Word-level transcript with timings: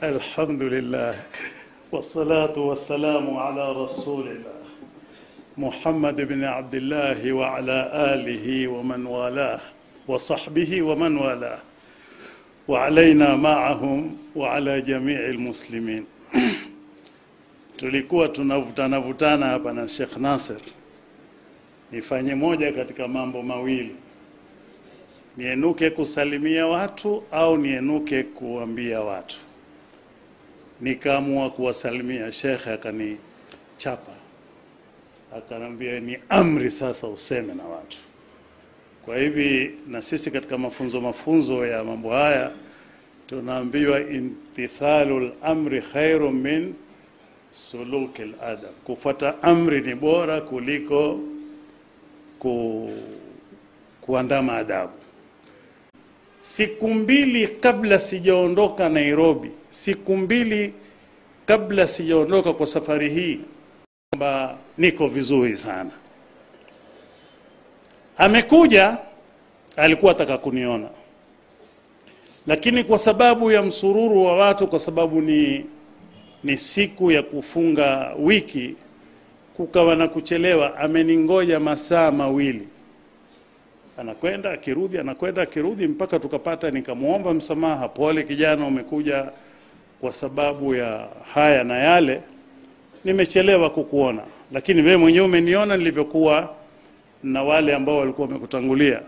الحمد 0.00 0.63
لله 0.63 1.15
والصلاة 1.91 2.59
والسلام 2.59 3.37
على 3.37 3.71
رسول 3.71 4.27
الله 4.27 4.61
محمد 5.57 6.21
بن 6.21 6.43
عبد 6.43 6.75
الله 6.75 7.33
وعلى 7.33 7.91
آله 8.13 8.67
ومن 8.67 9.05
والاه 9.05 9.59
وصحبه 10.07 10.81
ومن 10.81 11.17
والاه 11.17 11.59
وعلينا 12.67 13.35
معهم 13.35 14.17
وعلى 14.35 14.81
جميع 14.81 15.19
المسلمين 15.19 16.05
tulikuwa 17.77 18.27
tunavutana 18.27 18.99
vutana 18.99 19.45
hapa 19.45 19.73
na 19.73 19.87
Sheikh 19.87 20.17
Nasser 20.17 20.57
nifanye 21.91 22.35
moja 22.35 22.71
katika 22.71 23.07
mambo 23.07 23.43
mawili 23.43 23.95
nienuke 25.37 25.89
kusalimia 25.89 26.67
watu 26.67 27.23
au 27.31 27.57
nienuke 27.57 28.23
kuambia 28.23 29.01
watu 29.01 29.37
Nikaamua 30.81 31.49
kuwasalimia 31.49 32.31
shekhe 32.31 32.71
akanichapa. 32.71 34.11
Akanambia 35.37 35.99
ni 35.99 36.17
amri 36.29 36.71
sasa 36.71 37.07
useme 37.07 37.53
na 37.53 37.63
watu. 37.63 37.97
Kwa 39.05 39.17
hivi 39.17 39.71
na 39.87 40.01
sisi 40.01 40.31
katika 40.31 40.57
mafunzo 40.57 41.01
mafunzo 41.01 41.65
ya 41.65 41.83
mambo 41.83 42.09
haya 42.11 42.51
tunaambiwa 43.27 43.99
imtithalul 43.99 45.31
amri 45.43 45.81
khairu 45.81 46.31
min 46.31 46.73
suluki 47.51 48.21
ladab 48.21 48.71
kufuata 48.83 49.43
amri 49.43 49.81
ni 49.81 49.95
bora 49.95 50.41
kuliko 50.41 51.19
ku, 52.39 52.89
kuandama 54.01 54.53
adabu. 54.57 54.93
Siku 56.41 56.87
mbili 56.87 57.47
kabla 57.47 57.99
sijaondoka 57.99 58.89
Nairobi, 58.89 59.51
siku 59.71 60.17
mbili 60.17 60.73
kabla 61.45 61.87
sijaondoka 61.87 62.53
kwa 62.53 62.67
safari 62.67 63.09
hii, 63.09 63.39
kwamba 64.09 64.57
niko 64.77 65.07
vizuri 65.07 65.57
sana. 65.57 65.91
Amekuja, 68.17 68.97
alikuwa 69.75 70.11
ataka 70.11 70.37
kuniona, 70.37 70.89
lakini 72.47 72.83
kwa 72.83 72.97
sababu 72.97 73.51
ya 73.51 73.61
msururu 73.63 74.25
wa 74.25 74.37
watu, 74.37 74.67
kwa 74.67 74.79
sababu 74.79 75.21
ni 75.21 75.65
ni 76.43 76.57
siku 76.57 77.11
ya 77.11 77.23
kufunga 77.23 78.13
wiki, 78.19 78.75
kukawa 79.57 79.95
na 79.95 80.07
kuchelewa. 80.07 80.77
Ameningoja 80.77 81.59
masaa 81.59 82.11
mawili 82.11 82.67
anakwenda 83.97 84.51
akirudi, 84.51 84.97
anakwenda 84.97 85.41
akirudi, 85.41 85.87
mpaka 85.87 86.19
tukapata, 86.19 86.71
nikamwomba 86.71 87.33
msamaha, 87.33 87.87
pole 87.89 88.23
kijana, 88.23 88.65
umekuja 88.67 89.31
kwa 90.01 90.11
sababu 90.11 90.75
ya 90.75 91.07
haya 91.33 91.63
na 91.63 91.77
yale, 91.77 92.21
nimechelewa 93.05 93.69
kukuona, 93.69 94.21
lakini 94.51 94.81
wewe 94.81 94.97
mwenyewe 94.97 95.25
umeniona 95.25 95.77
nilivyokuwa 95.77 96.53
na 97.23 97.43
wale 97.43 97.75
ambao 97.75 97.97
walikuwa 97.97 98.27
wamekutangulia. 98.27 99.01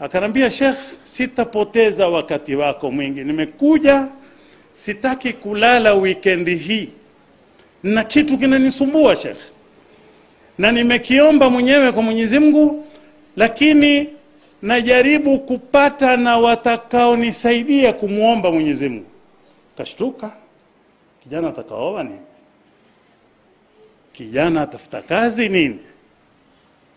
Akanambia, 0.00 0.50
Sheikh, 0.50 0.76
sitapoteza 1.02 2.08
wakati 2.08 2.54
wako 2.56 2.90
mwingi, 2.90 3.24
nimekuja, 3.24 4.08
sitaki 4.72 5.32
kulala 5.32 5.94
wikendi 5.94 6.56
hii, 6.56 6.88
na 7.82 8.04
kitu 8.04 8.38
kinanisumbua 8.38 9.16
Sheikh, 9.16 9.38
na 10.58 10.72
nimekiomba 10.72 11.50
mwenyewe 11.50 11.92
kwa 11.92 12.02
Mwenyezi 12.02 12.38
Mungu 12.38 12.86
lakini 13.36 14.08
najaribu 14.62 15.38
kupata 15.38 16.16
na 16.16 16.38
watakaonisaidia 16.38 17.92
kumwomba 17.92 18.52
Mwenyezi 18.52 18.88
Mungu. 18.88 19.06
Kashtuka, 19.82 20.36
kijana 21.22 21.48
atakaoa 21.48 22.02
nini? 22.02 22.18
Kijana 24.12 24.62
atafuta 24.62 25.02
kazi 25.02 25.48
nini? 25.48 25.78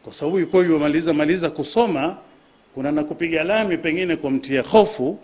Kwa 0.04 0.14
sababu 0.14 0.40
yuko 0.40 0.64
yumaliza 0.64 1.14
maliza 1.14 1.50
kusoma, 1.50 2.18
kuna 2.74 2.92
na 2.92 3.04
kupiga 3.04 3.44
lami 3.44 3.78
pengine 3.78 4.16
kumtia 4.16 4.62
hofu, 4.62 5.20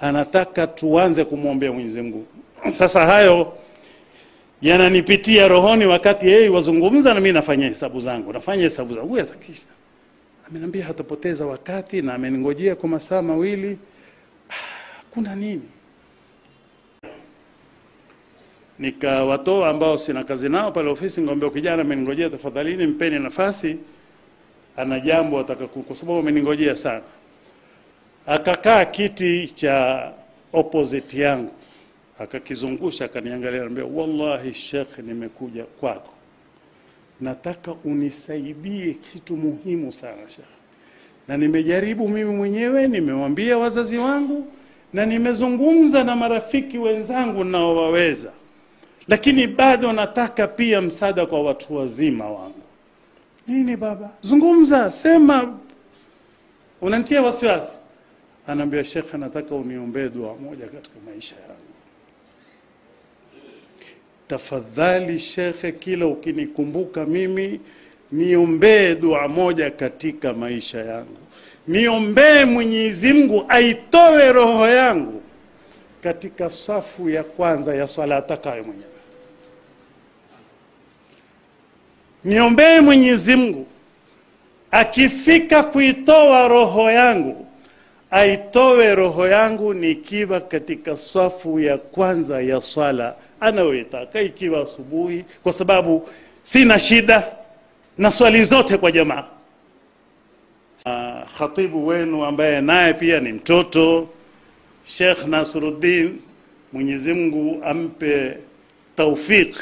anataka 0.00 0.66
tuanze 0.66 1.24
kumwombea 1.24 1.72
Mwenyezi 1.72 2.02
Mungu. 2.02 2.26
Sasa 2.70 3.06
hayo 3.06 3.52
yananipitia 4.62 5.48
rohoni 5.48 5.86
wakati 5.86 6.28
yeye 6.28 6.48
wazungumza 6.48 7.14
na 7.14 7.20
mimi 7.20 7.32
nafanya 7.32 7.66
hesabu 7.66 8.00
zangu, 8.00 8.32
nafanya 8.32 8.62
hesabu 8.62 8.94
zangu, 8.94 9.08
huyu 9.08 9.22
atakisha 9.22 9.66
ameniambia 10.48 10.84
hatapoteza 10.84 11.46
wakati 11.46 12.02
na 12.02 12.14
ameningojea 12.14 12.74
kwa 12.74 12.88
masaa 12.88 13.22
mawili. 13.22 13.78
Ah, 14.50 14.54
kuna 15.10 15.34
nini? 15.36 15.62
Nikawatoa 18.80 19.68
ambao 19.70 19.98
sina 19.98 20.24
kazi 20.24 20.48
nao 20.48 20.72
pale 20.72 20.90
ofisi, 20.90 21.20
ngombe 21.22 21.50
kijana 21.50 21.82
ameningojea, 21.82 22.30
tafadhalini 22.30 22.86
mpeni 22.86 23.18
nafasi, 23.18 23.76
ana 24.76 25.00
jambo 25.00 25.40
ataka, 25.40 25.66
kwa 25.66 25.96
sababu 25.96 26.18
ameningojea 26.18 26.76
sana. 26.76 27.02
Akakaa 28.26 28.84
kiti 28.84 29.48
cha 29.54 30.10
opposite 30.52 31.18
yangu, 31.20 31.50
akakizungusha, 32.18 33.04
akaniangalia, 33.04 33.60
anambia 33.60 33.84
wallahi 33.84 34.54
Sheikh, 34.54 34.98
nimekuja 34.98 35.64
kwako. 35.64 36.12
Nataka 37.20 37.72
unisaidie 37.84 38.96
kitu 39.12 39.36
muhimu 39.36 39.92
sana 39.92 40.28
Sheikh, 40.28 40.48
na 41.28 41.36
nimejaribu 41.36 42.08
mimi 42.08 42.36
mwenyewe, 42.36 42.88
nimewambia 42.88 43.58
wazazi 43.58 43.98
wangu 43.98 44.46
na 44.92 45.06
nimezungumza 45.06 46.04
na 46.04 46.16
marafiki 46.16 46.78
wenzangu 46.78 47.44
naowaweza, 47.44 48.30
lakini 49.10 49.46
bado 49.46 49.92
nataka 49.92 50.46
pia 50.48 50.80
msaada 50.82 51.26
kwa 51.26 51.42
watu 51.42 51.74
wazima 51.76 52.30
wangu. 52.30 52.62
Nini 53.46 53.76
baba? 53.76 54.10
Zungumza, 54.22 54.90
sema, 54.90 55.58
unanitia 56.80 57.22
wasiwasi. 57.22 57.76
Anaambia 58.46 58.84
shekhe, 58.84 59.18
nataka 59.18 59.54
uniombee 59.54 60.08
dua 60.08 60.36
moja 60.36 60.66
katika 60.66 60.96
maisha 61.06 61.36
yangu 61.36 61.54
tafadhali 64.28 65.18
shekhe, 65.18 65.72
kila 65.72 66.06
ukinikumbuka 66.06 67.04
mimi 67.06 67.60
niombee 68.12 68.94
dua 68.94 69.28
moja 69.28 69.70
katika 69.70 70.32
maisha 70.32 70.78
yangu, 70.78 71.16
niombee 71.68 72.44
Mwenyezi 72.44 73.12
Mungu 73.12 73.44
aitoe 73.48 74.32
roho 74.32 74.68
yangu 74.68 75.22
katika 76.02 76.50
safu 76.50 77.10
ya 77.10 77.24
kwanza 77.24 77.74
ya 77.74 77.86
swala 77.88 78.16
atakayo 78.16 78.64
mwenyewe. 78.64 78.89
Niombee 82.24 82.80
Mwenyezi 82.80 83.36
Mungu 83.36 83.66
akifika 84.70 85.62
kuitoa 85.62 86.48
roho 86.48 86.90
yangu 86.90 87.46
aitoe 88.10 88.94
roho 88.94 89.28
yangu 89.28 89.74
nikiwa 89.74 90.40
katika 90.40 90.96
swafu 90.96 91.60
ya 91.60 91.78
kwanza 91.78 92.40
ya 92.42 92.60
swala 92.62 93.14
anayoitaka, 93.40 94.20
ikiwa 94.20 94.60
asubuhi, 94.62 95.24
kwa 95.42 95.52
sababu 95.52 96.08
sina 96.42 96.78
shida 96.78 97.28
na 97.98 98.12
swali 98.12 98.44
zote 98.44 98.76
kwa 98.76 98.92
jamaa. 98.92 99.24
Uh, 100.86 101.28
khatibu 101.38 101.86
wenu 101.86 102.24
ambaye 102.24 102.60
naye 102.60 102.94
pia 102.94 103.20
ni 103.20 103.32
mtoto 103.32 104.08
Sheikh 104.84 105.26
Nasruddin, 105.26 106.20
Mwenyezi 106.72 107.12
Mungu 107.14 107.64
ampe 107.64 108.36
taufik 108.96 109.56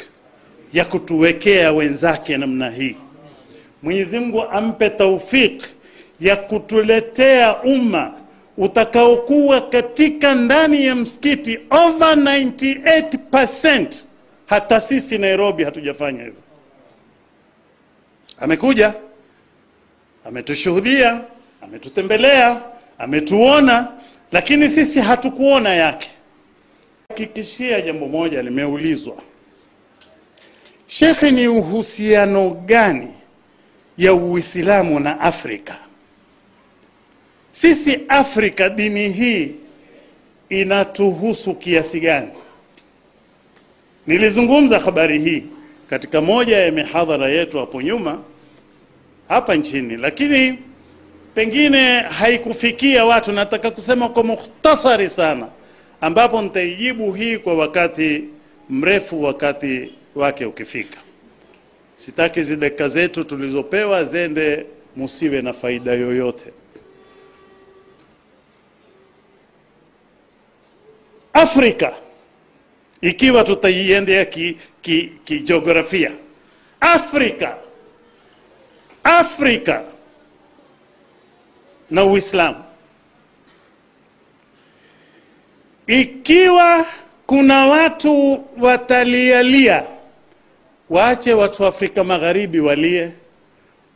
ya 0.72 0.84
kutuwekea 0.84 1.72
wenzake 1.72 2.36
namna 2.36 2.70
hii. 2.70 2.96
Mwenyezi 3.82 4.18
Mungu 4.18 4.42
ampe 4.42 4.90
taufik 4.90 5.64
ya 6.20 6.36
kutuletea 6.36 7.62
umma 7.62 8.14
utakaokuwa 8.56 9.60
katika 9.60 10.34
ndani 10.34 10.86
ya 10.86 10.94
msikiti 10.94 11.58
over 11.70 12.14
98%. 12.16 13.86
Hata 14.46 14.80
sisi 14.80 15.18
Nairobi 15.18 15.64
hatujafanya 15.64 16.24
hivyo. 16.24 16.40
Amekuja, 18.38 18.94
ametushuhudia, 20.24 21.20
ametutembelea, 21.62 22.60
ametuona, 22.98 23.88
lakini 24.32 24.68
sisi 24.68 25.00
hatukuona 25.00 25.68
yake. 25.74 26.10
Hakikishia 27.08 27.80
jambo 27.80 28.06
moja 28.08 28.42
limeulizwa, 28.42 29.16
Shekhe, 30.90 31.30
ni 31.30 31.48
uhusiano 31.48 32.50
gani 32.50 33.08
ya 33.98 34.14
Uislamu 34.14 35.00
na 35.00 35.20
Afrika? 35.20 35.76
Sisi 37.52 37.98
Afrika, 38.08 38.68
dini 38.68 39.08
hii 39.08 39.50
inatuhusu 40.48 41.54
kiasi 41.54 42.00
gani? 42.00 42.28
Nilizungumza 44.06 44.78
habari 44.78 45.18
hii 45.18 45.42
katika 45.90 46.20
moja 46.20 46.56
ya 46.58 46.72
mihadhara 46.72 47.28
yetu 47.28 47.58
hapo 47.58 47.82
nyuma 47.82 48.18
hapa 49.28 49.54
nchini, 49.54 49.96
lakini 49.96 50.58
pengine 51.34 52.00
haikufikia 52.00 53.04
watu. 53.04 53.32
Nataka 53.32 53.70
kusema 53.70 54.08
kwa 54.08 54.22
mukhtasari 54.24 55.10
sana, 55.10 55.48
ambapo 56.00 56.42
nitaijibu 56.42 57.12
hii 57.12 57.38
kwa 57.38 57.54
wakati 57.54 58.24
mrefu, 58.70 59.22
wakati 59.22 59.92
wake 60.18 60.44
ukifika. 60.46 60.98
Sitaki 61.96 62.42
zidaka 62.42 62.88
zetu 62.88 63.24
tulizopewa 63.24 64.04
zende 64.04 64.66
musiwe 64.96 65.42
na 65.42 65.52
faida 65.52 65.92
yoyote. 65.92 66.52
Afrika 71.32 71.94
ikiwa 73.00 73.44
tutaiendea 73.44 74.24
kijiografia 75.22 76.10
ki, 76.10 76.16
ki 76.16 76.22
Afrika 76.80 77.56
Afrika 79.04 79.82
na 81.90 82.04
Uislamu, 82.04 82.64
ikiwa 85.86 86.86
kuna 87.26 87.66
watu 87.66 88.44
watalialia, 88.60 89.84
waache 90.90 91.32
watu 91.34 91.62
wa 91.62 91.68
Afrika 91.68 92.04
Magharibi 92.04 92.60
walie, 92.60 93.10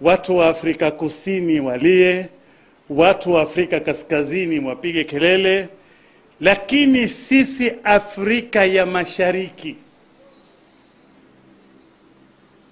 watu 0.01 0.37
wa 0.37 0.49
Afrika 0.49 0.91
Kusini 0.91 1.61
walie, 1.61 2.27
watu 2.91 3.33
wa 3.33 3.43
Afrika 3.43 3.81
Kaskazini 3.81 4.61
wapige 4.69 5.05
kelele, 5.05 5.69
lakini 6.41 7.09
sisi 7.09 7.73
Afrika 7.85 8.65
ya 8.65 8.87
Mashariki 8.87 9.77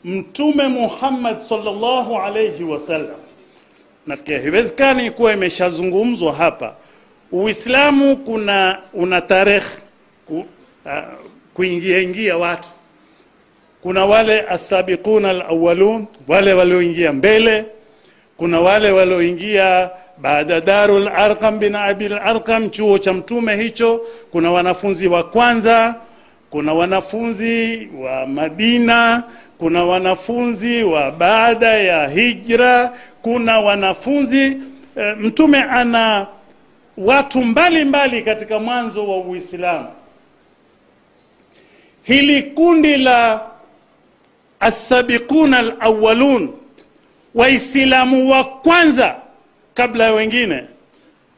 Mtume 0.04 0.68
Muhammad 0.68 1.40
sallallahu 1.40 2.16
alayhi 2.16 2.64
wasallam, 2.64 3.16
nafikiri 4.06 4.38
haiwezekani 4.40 5.10
kuwa 5.10 5.32
imeshazungumzwa 5.32 6.32
hapa. 6.32 6.74
Uislamu 7.32 8.16
kuna 8.16 8.78
una 8.92 9.20
tarehe 9.20 9.66
ku, 10.26 10.38
uh, 10.84 10.92
kuingia 11.54 11.98
ingia 11.98 12.36
watu. 12.38 12.68
Kuna 13.82 14.04
wale 14.06 14.40
asabiquna 14.48 15.30
alawalun, 15.30 16.06
wale 16.28 16.52
walioingia 16.52 17.12
mbele. 17.12 17.64
Kuna 18.36 18.60
wale 18.60 18.90
walioingia 18.90 19.90
baada 20.18 20.60
Darul 20.60 21.08
Arqam 21.08 21.58
bin 21.58 21.74
Abil 21.74 22.12
Arqam, 22.12 22.70
chuo 22.70 22.98
cha 22.98 23.12
mtume 23.12 23.56
hicho. 23.56 24.00
Kuna 24.30 24.50
wanafunzi 24.52 25.08
wa 25.08 25.22
kwanza, 25.24 25.94
kuna 26.50 26.74
wanafunzi 26.74 27.88
wa 28.00 28.26
Madina 28.26 29.24
kuna 29.60 29.84
wanafunzi 29.84 30.82
wa 30.84 31.10
baada 31.10 31.66
ya 31.68 32.08
hijra, 32.08 32.92
kuna 33.22 33.60
wanafunzi 33.60 34.56
e, 34.96 35.14
mtume 35.20 35.58
ana 35.62 36.26
watu 36.96 37.42
mbalimbali 37.42 37.84
mbali 37.84 38.22
katika 38.22 38.58
mwanzo 38.58 39.08
wa 39.08 39.16
Uislamu. 39.18 39.86
Hili 42.02 42.42
kundi 42.42 42.96
la 42.96 43.40
alawwalun, 44.60 46.50
Waislamu 47.34 48.30
wa 48.30 48.44
kwanza 48.44 49.16
kabla 49.74 50.04
ya 50.04 50.12
wengine, 50.12 50.64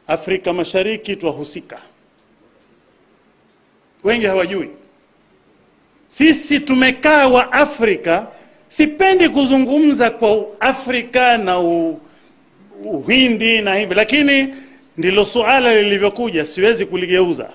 Afrika 0.07 0.53
Mashariki 0.53 1.15
twahusika, 1.15 1.79
wengi 4.03 4.25
hawajui. 4.25 4.69
Sisi 6.07 6.59
tumekaa 6.59 7.27
wa 7.27 7.53
Afrika. 7.53 8.27
Sipendi 8.67 9.29
kuzungumza 9.29 10.09
kwa 10.09 10.45
Afrika 10.59 11.37
na 11.37 11.59
Uhindi 12.83 13.61
na 13.61 13.75
hivi, 13.75 13.95
lakini 13.95 14.55
ndilo 14.97 15.25
suala 15.25 15.75
lilivyokuja, 15.81 16.45
siwezi 16.45 16.85
kuligeuza. 16.85 17.49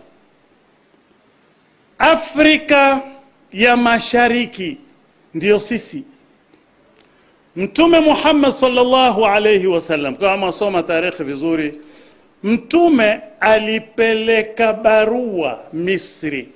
Afrika 1.98 3.02
ya 3.52 3.76
Mashariki 3.76 4.76
ndiyo 5.34 5.60
sisi. 5.60 6.04
Mtume 7.56 8.00
Muhammad 8.00 8.50
sallallahu 8.52 9.26
alayhi 9.26 9.66
wasallam, 9.66 10.16
kama 10.16 10.52
soma 10.52 10.82
tarikhi 10.82 11.24
vizuri, 11.24 11.78
Mtume 12.42 13.20
alipeleka 13.40 14.72
barua 14.72 15.58
Misri 15.72 16.48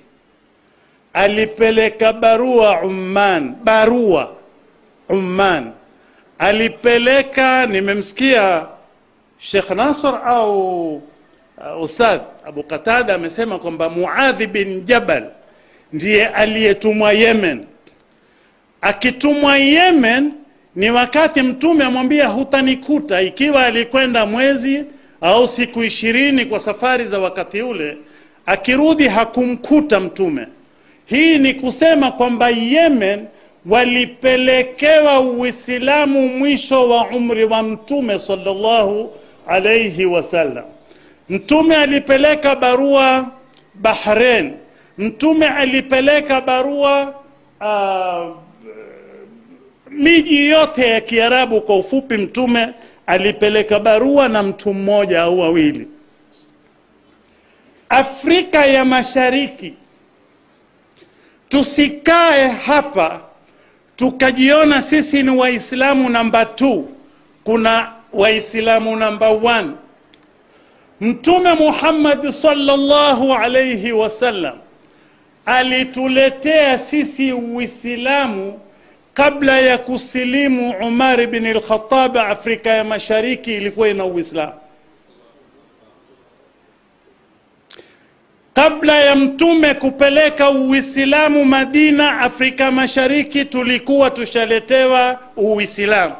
alipeleka 1.13 2.13
barua 2.13 2.81
Umman, 2.81 3.55
barua 3.63 4.35
Umman 5.09 5.71
alipeleka. 6.39 7.65
Nimemsikia 7.65 8.65
Sheikh 9.39 9.69
Nasr 9.69 10.21
au 10.25 10.95
uh, 10.95 12.03
Abu 12.45 12.63
Qatada 12.63 13.15
amesema 13.15 13.59
kwamba 13.59 13.89
Muadhi 13.89 14.47
bin 14.47 14.85
Jabal 14.85 15.31
ndiye 15.93 16.27
aliyetumwa 16.27 17.13
Yemen. 17.13 17.65
Akitumwa 18.83 19.57
Yemen 19.57 20.31
ni 20.75 20.91
wakati 20.91 21.41
mtume 21.41 21.83
amwambia 21.85 22.27
hutanikuta, 22.27 23.21
ikiwa 23.21 23.65
alikwenda 23.65 24.25
mwezi 24.25 24.83
au 25.21 25.47
siku 25.47 25.83
ishirini 25.83 26.45
kwa 26.45 26.59
safari 26.59 27.05
za 27.05 27.19
wakati 27.19 27.61
ule, 27.61 27.97
akirudi 28.45 29.07
hakumkuta 29.07 29.99
mtume. 29.99 30.47
Hii 31.05 31.37
ni 31.37 31.53
kusema 31.53 32.11
kwamba 32.11 32.49
Yemen 32.49 33.25
walipelekewa 33.65 35.19
Uislamu 35.19 36.27
mwisho 36.27 36.89
wa 36.89 37.07
umri 37.07 37.45
wa 37.45 37.63
mtume 37.63 38.19
sallallahu 38.19 39.11
alayhi 39.47 40.05
wasallam. 40.05 40.63
Mtume 41.29 41.75
alipeleka 41.75 42.55
barua 42.55 43.27
Bahrain, 43.73 44.53
mtume 44.97 45.47
alipeleka 45.47 46.41
barua 46.41 47.15
uh, 47.61 48.42
miji 49.93 50.49
yote 50.49 50.87
ya 50.89 51.01
Kiarabu. 51.01 51.61
Kwa 51.61 51.77
ufupi, 51.77 52.17
mtume 52.17 52.69
alipeleka 53.07 53.79
barua 53.79 54.27
na 54.29 54.43
mtu 54.43 54.73
mmoja 54.73 55.21
au 55.21 55.39
wawili. 55.39 55.87
Afrika 57.89 58.65
ya 58.65 58.85
Mashariki 58.85 59.73
Tusikae 61.53 62.47
hapa 62.47 63.21
tukajiona 63.95 64.81
sisi 64.81 65.23
ni 65.23 65.29
Waislamu 65.29 66.09
namba 66.09 66.43
2. 66.43 66.83
Kuna 67.43 67.91
Waislamu 68.13 68.95
namba 68.95 69.29
1. 69.29 69.69
Mtume 71.01 71.53
Muhammad 71.53 72.31
sallallahu 72.31 73.33
alayhi 73.33 73.91
wasallam 73.91 74.57
alituletea 75.45 76.77
sisi 76.79 77.33
Uislamu 77.33 78.59
kabla 79.13 79.59
ya 79.59 79.77
kusilimu 79.77 80.73
Umar 80.81 81.27
bin 81.27 81.45
al-Khattab. 81.45 82.17
Afrika 82.17 82.69
ya 82.69 82.83
Mashariki 82.83 83.55
ilikuwa 83.57 83.89
ina 83.89 84.05
Uislamu. 84.05 84.53
Kabla 88.53 88.99
ya 89.01 89.15
mtume 89.15 89.73
kupeleka 89.73 90.49
Uislamu 90.49 91.45
Madina, 91.45 92.19
Afrika 92.19 92.71
Mashariki 92.71 93.45
tulikuwa 93.45 94.09
tushaletewa 94.11 95.19
Uislamu. 95.37 96.15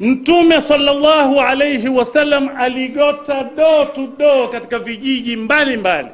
Mtume 0.00 0.60
sallallahu 0.60 1.40
alayhi 1.40 1.88
wasallam 1.88 2.48
aligota 2.58 3.44
doo 3.56 3.84
to 3.84 4.06
door 4.18 4.50
katika 4.50 4.78
vijiji 4.78 5.36
mbalimbali 5.36 5.76
mbali. 5.76 6.08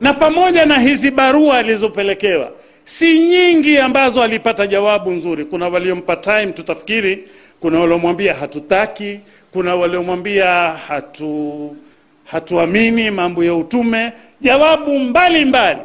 Na 0.00 0.12
pamoja 0.14 0.66
na 0.66 0.78
hizi 0.78 1.10
barua 1.10 1.58
alizopelekewa 1.58 2.52
si 2.90 3.18
nyingi 3.18 3.78
ambazo 3.78 4.22
alipata 4.22 4.66
jawabu 4.66 5.10
nzuri. 5.10 5.44
Kuna 5.44 5.68
waliompa 5.68 6.16
time, 6.16 6.46
tutafikiri 6.46 7.28
kuna 7.60 7.80
waliomwambia 7.80 8.34
hatutaki, 8.34 9.20
kuna 9.52 9.74
waliomwambia 9.76 10.46
hatu 10.88 11.76
hatuamini 12.24 13.10
mambo 13.10 13.44
ya 13.44 13.54
utume, 13.54 14.12
jawabu 14.40 14.98
mbalimbali 14.98 15.44
mbali. 15.44 15.80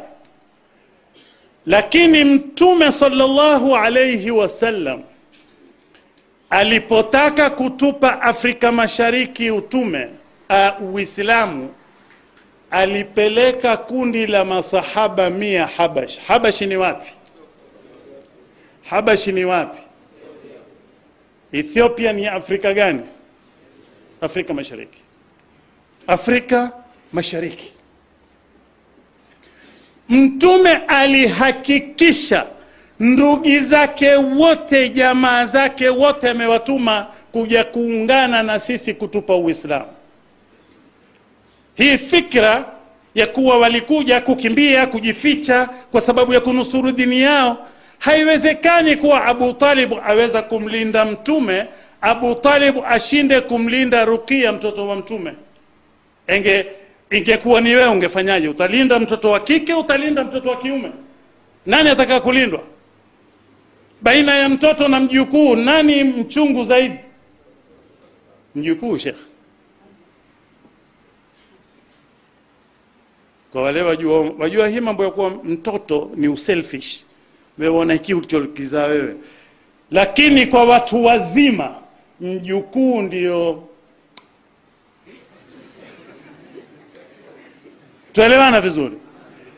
Lakini 1.66 2.24
mtume 2.24 2.92
sallallahu 2.92 3.76
alayhi 3.76 4.30
wasallam 4.30 5.00
alipotaka 6.50 7.50
kutupa 7.50 8.22
Afrika 8.22 8.72
Mashariki 8.72 9.50
utume 9.50 10.08
uh, 10.50 10.94
Uislamu 10.94 11.68
alipeleka 12.70 13.76
kundi 13.76 14.26
la 14.26 14.44
masahaba 14.44 15.30
mia 15.30 15.66
Habash. 15.66 16.18
Habashi 16.20 16.66
ni 16.66 16.76
wapi? 16.76 17.10
Habashi 18.84 19.32
ni 19.32 19.44
wapi? 19.44 19.78
Ethiopia 21.52 22.12
ni 22.12 22.26
Afrika 22.26 22.74
gani? 22.74 23.00
Afrika 24.20 24.54
Mashariki. 24.54 24.98
Afrika 26.06 26.72
Mashariki. 27.12 27.72
Mtume 30.08 30.72
alihakikisha 30.72 32.46
ndugu 33.00 33.60
zake 33.60 34.14
wote, 34.14 34.88
jamaa 34.88 35.44
zake 35.44 35.88
wote 35.88 36.30
amewatuma 36.30 37.06
kuja 37.32 37.64
kuungana 37.64 38.42
na 38.42 38.58
sisi 38.58 38.94
kutupa 38.94 39.36
Uislamu. 39.36 39.86
Hii 41.76 41.98
fikra 41.98 42.64
ya 43.14 43.26
kuwa 43.26 43.58
walikuja 43.58 44.20
kukimbia 44.20 44.86
kujificha 44.86 45.68
kwa 45.92 46.00
sababu 46.00 46.32
ya 46.34 46.40
kunusuru 46.40 46.92
dini 46.92 47.20
yao 47.20 47.66
haiwezekani 47.98 48.96
kuwa 48.96 49.24
abu 49.24 49.52
talib 49.52 49.92
aweza 50.06 50.42
kumlinda 50.42 51.04
mtume 51.04 51.66
abu 52.00 52.34
talib 52.34 52.76
ashinde 52.86 53.40
kumlinda 53.40 54.04
rukia 54.04 54.52
mtoto 54.52 54.88
wa 54.88 54.96
mtume. 54.96 55.32
Enge 56.26 56.66
ingekuwa 57.10 57.60
ni 57.60 57.74
wewe 57.74 57.88
ungefanyaje? 57.88 58.48
Utalinda 58.48 58.98
mtoto 58.98 59.30
wa 59.30 59.40
kike 59.40 59.74
utalinda 59.74 60.24
mtoto 60.24 60.50
wa 60.50 60.56
kiume? 60.56 60.90
Nani 61.66 61.88
ataka 61.88 62.20
kulindwa? 62.20 62.62
Baina 64.02 64.34
ya 64.34 64.48
mtoto 64.48 64.88
na 64.88 65.00
mjukuu 65.00 65.56
nani 65.56 66.04
mchungu 66.04 66.64
zaidi? 66.64 66.98
Mjukuu 68.54 68.98
shekh 68.98 69.16
kwa 73.56 73.62
wale 73.62 73.82
wajua, 73.82 74.20
wajua 74.38 74.68
hii 74.68 74.80
mambo 74.80 75.04
ya 75.04 75.10
kuwa 75.10 75.30
mtoto 75.30 76.10
ni 76.14 76.28
uselfish. 76.28 77.04
Wewe 77.58 77.92
hiki 77.92 78.14
ulichokizaa 78.14 78.86
wewe. 78.86 79.14
Lakini 79.90 80.46
kwa 80.46 80.64
watu 80.64 81.04
wazima 81.04 81.74
mjukuu 82.20 83.02
ndio. 83.02 83.62
Tuelewana 88.12 88.60
vizuri? 88.60 88.96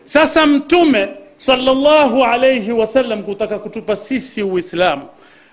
Sasa 0.05 0.47
mtume 0.47 1.09
sallallahu 1.37 2.25
alayhi 2.25 2.73
wasallam 2.73 3.23
kutaka 3.23 3.59
kutupa 3.59 3.97
sisi 3.97 4.43
uislamu 4.43 5.09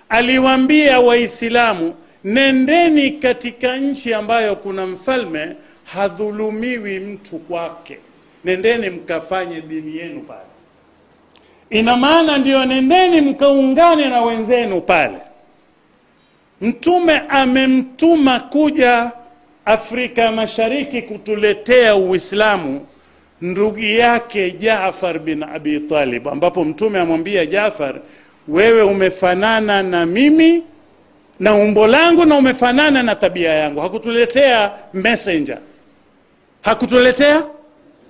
aliwaambia 0.08 1.00
waislamu 1.00 1.94
nendeni 2.24 3.10
katika 3.10 3.76
nchi 3.76 4.14
ambayo 4.14 4.56
kuna 4.56 4.86
mfalme 4.86 5.56
hadhulumiwi 5.84 6.98
mtu 6.98 7.38
kwake 7.38 7.98
nendeni 8.44 8.90
mkafanye 8.90 9.60
dini 9.60 9.96
yenu 9.96 10.20
pale. 10.20 10.40
Ina 11.70 11.96
maana 11.96 12.38
ndio 12.38 12.64
nendeni 12.64 13.20
mkaungane 13.20 14.08
na 14.08 14.22
wenzenu 14.22 14.80
pale. 14.80 15.18
Mtume 16.60 17.22
amemtuma 17.28 18.40
kuja 18.40 19.10
afrika 19.64 20.32
mashariki 20.32 21.02
kutuletea 21.02 21.96
uislamu 21.96 22.86
ndugu 23.40 23.78
yake 23.78 24.50
jafar 24.50 25.18
bin 25.18 25.42
abi 25.42 25.80
talib 25.80 26.28
ambapo 26.28 26.64
mtume 26.64 26.98
amwambia 27.00 27.46
jafar 27.46 27.94
wewe 28.48 28.82
umefanana 28.82 29.82
na 29.82 30.06
mimi 30.06 30.62
na 31.40 31.54
umbo 31.54 31.86
langu 31.86 32.24
na 32.24 32.34
umefanana 32.36 33.02
na 33.02 33.14
tabia 33.14 33.52
yangu. 33.54 33.80
Hakutuletea 33.80 34.72
messenger. 34.92 35.58
Hakutuletea 36.62 37.42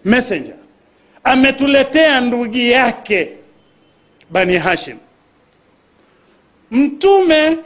messenger. 0.07 0.55
Ametuletea 1.25 2.21
ndugu 2.21 2.57
yake 2.59 3.29
bani 4.31 4.57
hashim. 4.59 4.97
Mtume 6.71 7.57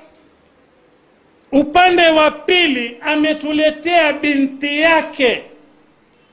upande 1.53 2.09
wa 2.09 2.31
pili 2.31 2.97
ametuletea 3.01 4.13
binti 4.13 4.81
yake 4.81 5.43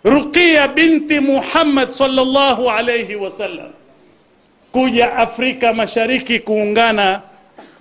ruqiya 0.04 0.68
binti 0.68 1.20
muhammad 1.20 1.92
sallallahu 1.92 2.70
alayhi 2.72 3.16
wasallam 3.16 3.72
kuja 4.72 5.14
afrika 5.16 5.74
mashariki 5.74 6.40
kuungana 6.40 7.22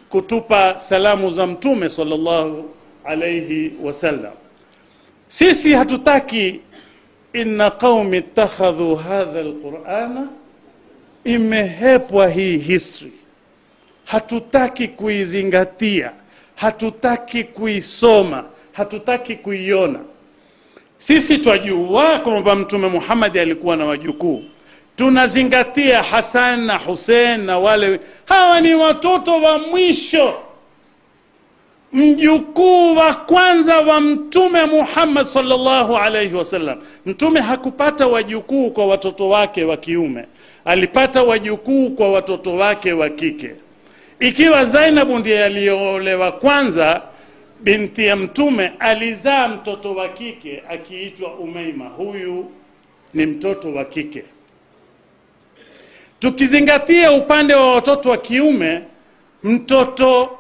kutupa 0.09 0.79
salamu 0.79 1.31
za 1.31 1.47
mtume 1.47 1.89
sallallahu 1.89 2.71
alayhi 3.05 3.73
wasallam 3.83 4.33
sisi 5.29 5.73
hatutaki 5.73 6.61
inna 7.41 7.71
qaumi 7.71 8.17
ittakhadhu 8.19 8.95
hadha 8.97 9.41
alqurana 9.41 10.29
imehepwa 11.25 12.29
hii 12.29 12.59
history. 12.59 13.13
Hatutaki 14.05 14.89
kuizingatia 14.89 16.13
hatutaki 16.55 17.45
kuisoma 17.45 18.45
hatutaki 18.73 19.37
kuiona. 19.37 19.99
Sisi 20.99 21.39
twajua 21.39 22.19
kwamba 22.19 22.55
mtume 22.57 22.89
muhammadi 22.89 23.39
alikuwa 23.41 23.77
na 23.77 23.85
wajukuu. 23.85 24.43
Tunazingatia 24.97 26.03
hasan 26.03 26.61
na 26.65 26.77
husein 26.79 27.41
na 27.45 27.59
wale 27.59 28.01
hawa 28.25 28.61
ni 28.61 28.75
watoto 28.75 29.43
wa 29.43 29.59
mwisho 29.59 30.35
mjukuu 31.93 32.97
wa 32.97 33.15
kwanza 33.15 33.81
wa 33.81 34.01
mtume 34.01 34.65
muhammad 34.65 35.27
salllahu 35.27 35.97
alaihi 35.97 36.35
wasallam. 36.35 36.79
Mtume 37.07 37.41
hakupata 37.41 38.07
wajukuu 38.07 38.71
kwa 38.71 38.87
watoto 38.87 39.29
wake 39.29 39.65
wa 39.65 39.77
kiume. 39.77 40.25
Alipata 40.65 41.23
wajukuu 41.23 41.91
kwa 41.91 42.13
watoto 42.13 42.57
wake 42.57 42.93
wa 42.93 43.09
kike. 43.09 43.51
Ikiwa 44.21 44.65
zainabu 44.65 45.19
ndiye 45.19 45.45
aliyoolewa 45.45 46.33
kwanza 46.33 47.03
binti 47.61 48.07
ya 48.07 48.17
mtume 48.17 48.73
alizaa 48.79 49.49
mtoto 49.49 49.95
wa 49.95 50.09
kike 50.09 50.63
akiitwa 50.69 51.35
umeima 51.35 51.85
huyu 51.89 52.51
ni 53.15 53.27
mtoto 53.27 53.75
wa 53.75 53.85
kike. 53.85 54.25
Tukizingatia 56.19 57.13
upande 57.13 57.55
wa 57.55 57.75
watoto 57.75 58.11
wa 58.11 58.17
kiume 58.17 58.83
mtoto 59.43 60.36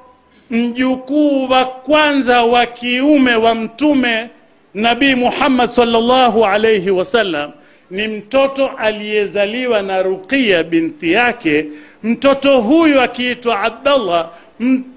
mjukuu 0.50 1.49
wa 1.50 1.65
kwanza 1.65 2.43
wa 2.45 2.67
kiume 2.67 3.35
wa 3.35 3.55
mtume 3.55 4.29
nabii 4.75 5.15
muhammad 5.15 5.69
salllahu 5.69 6.45
alaihi 6.47 6.91
wasallam 6.91 7.50
ni 7.91 8.09
mtoto 8.09 8.69
aliyezaliwa 8.69 9.83
na 9.83 10.03
ruqiya 10.03 10.62
binti 10.62 11.12
yake. 11.12 11.67
Mtoto 12.03 12.61
huyu 12.61 13.00
akiitwa 13.00 13.61
abdallah 13.61 14.31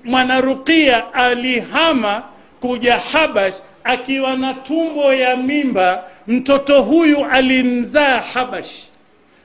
mwana 0.03 0.41
ruqiya 0.41 1.13
alihama 1.13 2.23
kuja 2.59 2.97
habash 2.97 3.55
akiwa 3.83 4.35
na 4.37 4.53
tumbo 4.53 5.13
ya 5.13 5.37
mimba. 5.37 6.03
Mtoto 6.27 6.81
huyu 6.81 7.25
alimzaa 7.25 8.19
habash 8.21 8.83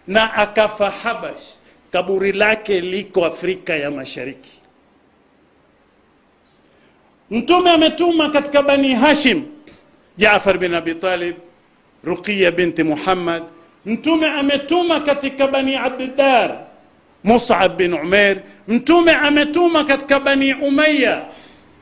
na 0.06 0.34
akafa 0.34 0.90
habash. 0.90 1.42
Kaburi 1.92 2.32
lake 2.32 2.80
liko 2.80 3.24
afrika 3.26 3.76
ya 3.76 3.90
mashariki 3.90 4.52
mtume 7.30 7.70
ametuma 7.70 8.30
katika 8.30 8.62
bani 8.62 8.94
hashim 8.94 9.42
jafar 10.16 10.58
bin 10.58 10.74
abi 10.74 10.94
talib 10.94 11.36
ruqiya 12.04 12.50
binti 12.52 12.82
muhammad 12.82 13.42
mtume 13.86 14.26
ametuma 14.26 15.00
katika 15.00 15.46
bani 15.46 15.76
abdiddar 15.76 16.56
musab 17.24 17.76
bin 17.76 17.92
umair 17.94 18.36
mtume 18.68 19.12
ametuma 19.12 19.84
katika 19.84 20.20
bani 20.20 20.54
umaya 20.54 21.22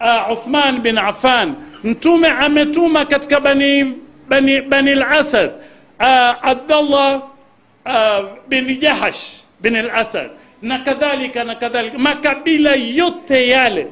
uh, 0.00 0.32
uthman 0.32 0.78
bin 0.80 0.98
affan 0.98 1.54
mtume 1.84 2.28
ametuma 2.28 3.04
katika 3.04 3.40
bani 3.40 3.94
bani, 4.28 4.60
bani 4.60 4.94
lasad 4.94 5.50
uh, 6.00 6.48
abdallah 6.48 7.22
uh, 7.86 8.24
bin 8.48 8.80
jahash 8.80 9.42
bin 9.60 9.74
lasad 9.82 10.30
na 10.62 10.78
kadhalika 10.78 11.44
na 11.44 11.54
kadhalika 11.54 11.98
makabila 11.98 12.74
yote 12.74 13.48
yale 13.48 13.86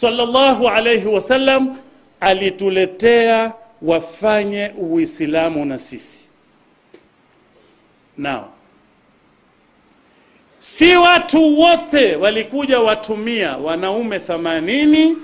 sallallahu 0.00 0.68
alayhi 0.68 1.06
wasallam 1.08 1.76
alituletea 2.20 3.52
wafanye 3.82 4.72
uislamu 4.78 5.64
na 5.64 5.78
sisi. 5.78 6.28
Nao 8.18 8.48
si 10.58 10.96
watu 10.96 11.60
wote 11.60 12.16
walikuja 12.16 12.80
watumia 12.80 13.56
wanaume 13.56 14.18
thamanini 14.18 15.16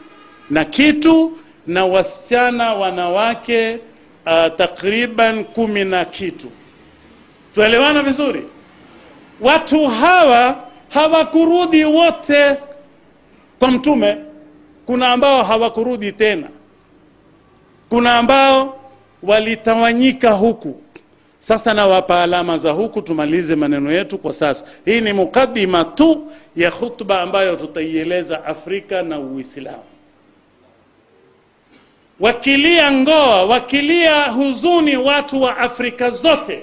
na 0.51 0.65
kitu 0.65 1.39
na 1.67 1.85
wasichana 1.87 2.75
wanawake 2.75 3.75
uh, 4.27 4.57
takriban 4.57 5.45
kumi 5.45 5.85
na 5.85 6.05
kitu. 6.05 6.51
Tuelewana 7.55 8.03
vizuri? 8.03 8.43
Watu 9.41 9.87
hawa 9.87 10.65
hawakurudi 10.89 11.85
wote 11.85 12.57
kwa 13.59 13.71
mtume 13.71 14.17
kuna 14.87 15.13
ambao 15.13 15.43
hawakurudi 15.43 16.13
tena. 16.13 16.49
Kuna 17.89 18.17
ambao 18.19 18.79
walitawanyika 19.23 20.31
huku. 20.33 20.81
Sasa 21.39 21.75
nawapa 21.75 22.23
alama 22.23 22.59
za 22.59 22.71
huku 22.73 23.03
tumalize 23.03 23.57
maneno 23.57 23.93
yetu 23.93 24.19
kwa 24.19 24.33
sasa. 24.33 24.67
Hii 24.85 25.01
ni 25.01 25.13
mukadima 25.13 25.85
tu 25.85 26.33
ya 26.57 26.71
khutba 26.71 27.21
ambayo 27.23 27.57
tutaieleza 27.57 28.45
afrika 28.45 29.03
na 29.03 29.19
uislamu. 29.19 29.83
Wakilia 32.21 32.93
ngoa 32.93 33.45
wakilia 33.45 34.25
huzuni 34.31 34.97
watu 34.97 35.43
wa 35.43 35.59
afrika 35.59 36.11
zote. 36.11 36.63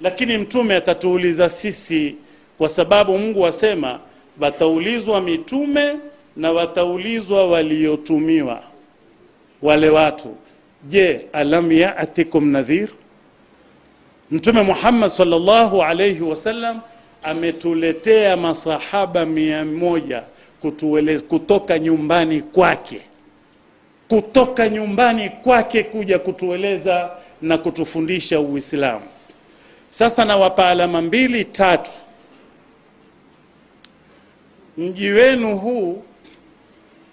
Lakini 0.00 0.38
mtume 0.38 0.76
atatuuliza 0.76 1.48
sisi 1.48 2.14
kwa 2.58 2.68
sababu 2.68 3.18
mungu 3.18 3.46
asema 3.46 4.00
wataulizwa 4.40 5.20
mitume 5.20 5.96
na 6.36 6.52
wataulizwa 6.52 7.48
waliotumiwa 7.48 8.62
wale 9.62 9.88
watu 9.90 10.36
je 10.84 11.26
alam 11.32 11.72
yatikum 11.72 12.48
nadhir 12.50 12.88
Mtume 14.30 14.62
Muhammad 14.62 15.10
salllahu 15.10 15.82
alaihi 15.82 16.20
wasallam 16.22 16.80
ametuletea 17.22 18.36
masahaba 18.36 19.26
mia 19.26 19.64
moja 19.64 20.22
kutoka 21.28 21.78
nyumbani 21.78 22.40
kwake, 22.40 23.00
kutoka 24.08 24.68
nyumbani 24.68 25.30
kwake 25.30 25.82
kuja 25.82 26.18
kutueleza 26.18 27.10
na 27.42 27.58
kutufundisha 27.58 28.40
Uislamu. 28.40 29.04
Sasa 29.90 30.24
nawapa 30.24 30.68
alama 30.68 31.02
mbili 31.02 31.44
tatu. 31.44 31.90
Mji 34.78 35.08
wenu 35.10 35.56
huu 35.58 36.02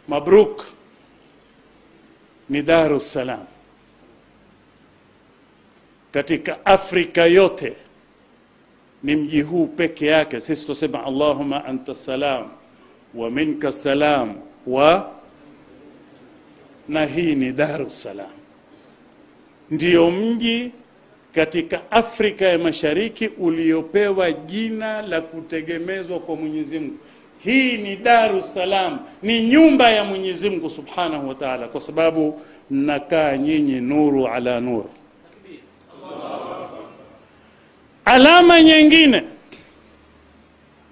Mabruk 0.07 0.65
ni 2.49 2.63
Salam 2.99 3.45
katika 6.11 6.65
Afrika 6.65 7.25
yote 7.25 7.75
ni 9.03 9.15
mji 9.15 9.41
huu 9.41 9.67
peke 9.67 10.05
yake. 10.05 10.39
Sisi 10.39 10.61
tunasema 10.61 11.03
Allahumma 11.05 11.65
anta 11.65 11.95
salam 11.95 12.47
wa 13.13 13.31
minka 13.31 13.71
salam 13.71 14.35
wa 14.67 15.11
na 16.89 17.05
hii 17.05 17.35
ni 17.35 17.51
Darus 17.51 18.07
ndio 19.71 20.11
mji 20.11 20.71
katika 21.35 21.91
Afrika 21.91 22.45
ya 22.45 22.59
Mashariki 22.59 23.27
uliopewa 23.27 24.31
jina 24.31 25.01
la 25.01 25.21
kutegemezwa 25.21 26.19
kwa 26.19 26.35
Mwenyezi 26.35 26.79
Mungu. 26.79 26.97
Hii 27.47 27.77
ni 27.77 27.95
Daru 27.95 28.41
Salam, 28.41 28.99
ni 29.23 29.43
nyumba 29.43 29.89
ya 29.89 30.03
Mwenyezi 30.03 30.49
Mungu 30.49 30.69
Subhanahu 30.69 31.27
wa 31.29 31.35
Ta'ala, 31.35 31.67
kwa 31.67 31.81
sababu 31.81 32.41
mnakaa 32.71 33.37
nyinyi 33.37 33.79
nuru 33.81 34.27
ala 34.27 34.59
nur. 34.61 34.83
Alama 38.05 38.61
nyingine, 38.61 39.23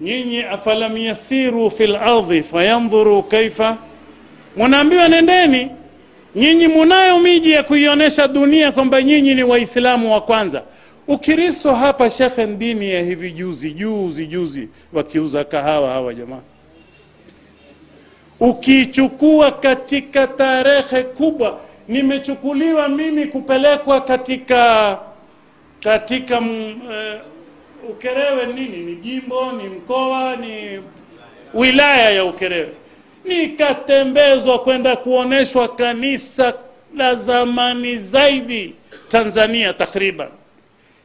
nyinyi 0.02 0.42
afalam 0.44 0.98
yasiru 0.98 1.72
fil 1.72 1.96
ardhi 1.96 2.44
fayandhuru 2.44 3.24
kaifa, 3.24 3.78
munaambiwa 4.58 5.08
nendeni 5.08 5.70
nyinyi 6.36 6.68
munayo 6.68 7.20
miji 7.20 7.52
ya 7.52 7.64
kuionyesha 7.64 8.28
dunia 8.28 8.72
kwamba 8.72 9.02
nyinyi 9.02 9.36
ni 9.36 9.44
Waislamu 9.44 10.14
wa 10.14 10.22
kwanza. 10.22 10.64
Ukristo 11.08 11.74
hapa 11.74 12.10
shekhe, 12.10 12.46
ndini 12.46 12.92
ya 12.92 13.04
hivi 13.04 13.32
juzi 13.32 13.72
juzi 13.72 14.28
juzi, 14.28 14.70
wakiuza 14.94 15.44
kahawa 15.44 15.90
hawa 15.90 16.14
jamaa, 16.14 16.42
ukichukua 18.40 19.52
katika 19.52 20.28
tarehe 20.28 21.04
kubwa, 21.04 21.60
nimechukuliwa 21.88 22.88
mimi 22.90 23.26
kupelekwa 23.26 24.02
katika 24.02 25.00
katika 25.84 26.38
m, 26.38 26.76
e, 26.92 27.20
Ukerewe, 27.90 28.46
nini? 28.46 28.78
Ni 28.78 28.96
jimbo, 28.96 29.52
ni 29.52 29.70
mkoa, 29.70 30.36
ni 30.36 30.80
wilaya 31.54 32.10
ya 32.12 32.26
Ukerewe. 32.26 32.70
Nikatembezwa 33.26 34.60
kwenda 34.60 34.96
kuoneshwa 34.96 35.68
kanisa 35.68 36.54
la 36.96 37.16
zamani 37.16 37.96
zaidi 37.98 38.74
Tanzania 39.08 39.74
takriban, 39.74 40.28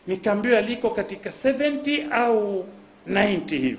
nikaambiwa 0.06 0.60
liko 0.60 0.90
katika 0.90 1.30
70 1.30 2.12
au 2.12 2.66
90 3.08 3.48
hivi. 3.58 3.76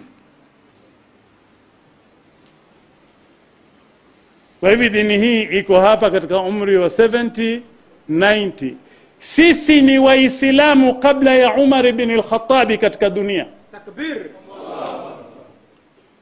Kwa 4.59 4.69
hivi 4.69 4.89
dini 4.89 5.17
hii 5.17 5.41
iko 5.41 5.79
hapa 5.79 6.11
katika 6.11 6.39
umri 6.39 6.77
wa 6.77 6.87
70 6.87 7.59
90. 8.09 8.73
Sisi 9.19 9.81
ni 9.81 9.99
Waislamu 9.99 10.95
kabla 10.99 11.33
ya 11.35 11.53
Umar 11.53 11.85
ibn 11.87 12.11
al-Khattabi 12.11 12.77
katika 12.77 13.09
dunia. 13.09 13.45
Takbir. 13.71 14.17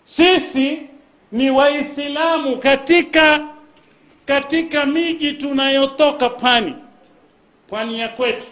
Sisi 0.05 0.81
ni 1.31 1.49
Waislamu 1.51 2.57
katika 2.57 3.47
katika 4.25 4.85
miji 4.85 5.31
tunayotoka 5.33 6.29
pwani, 6.29 6.75
pwani 7.69 7.99
ya 7.99 8.09
kwetu 8.09 8.47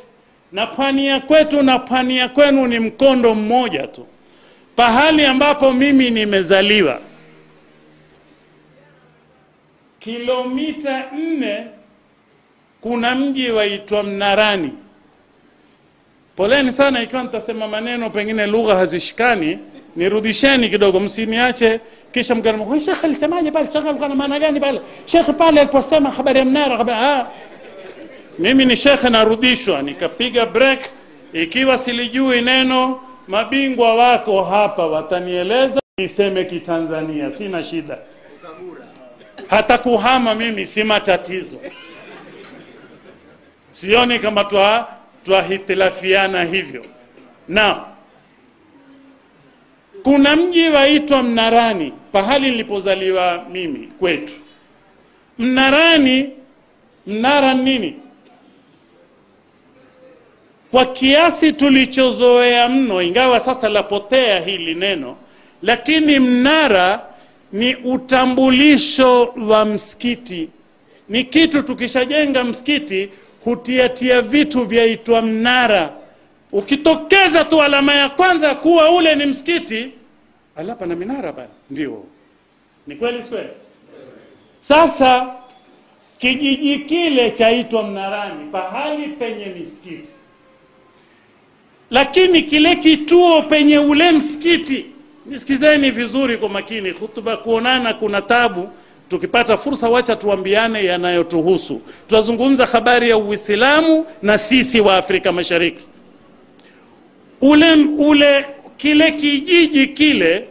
na 0.52 0.68
pwani 0.68 1.08
ya 1.08 1.20
kwetu 1.20 1.64
na 1.64 1.80
pwani 1.80 2.18
ya 2.18 2.30
kwenu 2.30 2.68
ni 2.68 2.80
mkondo 2.80 3.36
mmoja 3.36 3.88
tu. 3.88 4.06
Pahali 4.76 5.26
ambapo 5.26 5.74
mimi 5.74 6.10
nimezaliwa 6.10 7.00
kilomita 10.00 11.04
nne 11.18 11.68
kuna 12.82 13.16
mji 13.16 13.52
waitwa 13.52 14.04
Mnarani. 14.04 14.72
Poleni 16.36 16.72
sana 16.72 17.02
ikiwa 17.04 17.24
nitasema 17.24 17.68
maneno 17.68 18.10
pengine 18.10 18.48
lugha 18.48 18.76
hazishikani, 18.76 19.60
nirudisheni 19.96 20.70
kidogo, 20.70 21.00
msiniache 21.00 21.80
kisha 22.14 22.36
mkana 22.36 22.80
Sheikh 22.80 23.04
alisemaje 23.04 23.52
pale? 23.52 23.72
Sheikh 23.72 23.86
alikuwa 23.86 24.10
na 24.10 24.16
maana 24.16 24.40
gani 24.40 24.60
pale? 24.60 24.82
Sheikh 25.06 25.26
pale 25.38 25.62
aliposema 25.62 26.10
habari 26.12 26.40
ya 26.40 26.46
mnara 26.46 26.78
habari 26.78 27.00
ah, 27.02 27.26
mimi 28.40 28.66
ni 28.66 28.76
shekhe, 28.76 29.10
narudishwa, 29.10 29.82
nikapiga 29.82 30.46
break. 30.46 30.80
Ikiwa 31.34 31.78
silijui 31.78 32.42
neno, 32.42 33.00
mabingwa 33.28 33.96
wako 33.96 34.44
hapa 34.44 34.86
watanieleza, 34.88 35.80
niseme 35.98 36.46
Kitanzania, 36.46 37.32
sina 37.32 37.64
shida. 37.64 37.98
Hata 39.48 39.78
kuhama 39.78 40.36
mimi 40.36 40.66
si 40.66 40.84
matatizo, 40.84 41.58
sioni 43.72 44.20
kama 44.20 44.44
twa 44.44 44.88
twahitilafiana 45.24 46.44
hivyo. 46.44 46.86
Na 47.48 47.82
kuna 50.04 50.36
mji 50.36 50.70
waitwa 50.70 51.24
Mnarani, 51.24 51.94
pahali 52.12 52.52
nilipozaliwa 52.52 53.46
mimi 53.52 53.88
kwetu. 54.00 54.34
Mnarani, 55.40 56.30
mnara 57.08 57.54
nini? 57.54 57.96
Kwa 60.72 60.86
kiasi 60.86 61.52
tulichozoea 61.54 62.70
mno, 62.70 63.02
ingawa 63.02 63.40
sasa 63.40 63.70
lapotea 63.70 64.40
hili 64.40 64.76
neno, 64.76 65.18
lakini 65.62 66.20
mnara 66.20 67.06
ni 67.54 67.76
utambulisho 67.76 69.26
wa 69.48 69.66
msikiti. 69.66 70.50
Ni 71.10 71.24
kitu 71.24 71.62
tukishajenga 71.64 72.44
msikiti 72.44 73.10
hutiatia 73.44 74.22
vitu 74.22 74.66
vyaitwa 74.66 75.22
mnara. 75.22 75.94
Ukitokeza 76.52 77.44
tu 77.46 77.62
alama 77.62 77.94
ya 77.94 78.10
kwanza 78.10 78.56
kuwa 78.56 78.92
ule 78.92 79.16
ni 79.16 79.26
msikiti, 79.26 79.92
ala, 80.56 80.76
pana 80.76 80.96
minara 80.96 81.34
pale. 81.34 81.48
Ndio, 81.72 82.04
ni 82.88 82.96
kweli, 82.96 83.24
si? 83.24 83.36
Sasa 84.60 85.34
kijiji 86.18 86.80
kile 86.80 87.32
chaitwa 87.32 87.84
Mnarani, 87.84 88.50
pahali 88.52 89.08
penye 89.08 89.46
misikiti, 89.46 90.10
lakini 91.92 92.42
kile 92.42 92.76
kituo 92.76 93.42
penye 93.42 93.80
ule 93.80 94.12
msikiti, 94.12 94.86
nisikizeni 95.26 95.92
vizuri 95.92 96.38
kwa 96.38 96.50
makini, 96.50 96.90
hutuba 96.90 97.38
kuonana 97.38 97.94
kuna 97.94 98.22
tabu 98.22 98.70
tukipata 99.10 99.58
fursa, 99.58 99.90
wacha 99.90 100.16
tuambiane 100.16 100.86
yanayotuhusu. 100.86 101.82
Tutazungumza 102.08 102.66
habari 102.66 103.10
ya 103.10 103.18
Uislamu 103.18 104.06
na 104.22 104.38
sisi 104.38 104.80
wa 104.82 104.98
Afrika 104.98 105.32
Mashariki. 105.32 105.84
Ule 107.42 107.74
ule 107.98 108.46
kile 108.78 109.12
kijiji 109.12 109.88
kile 109.88 110.48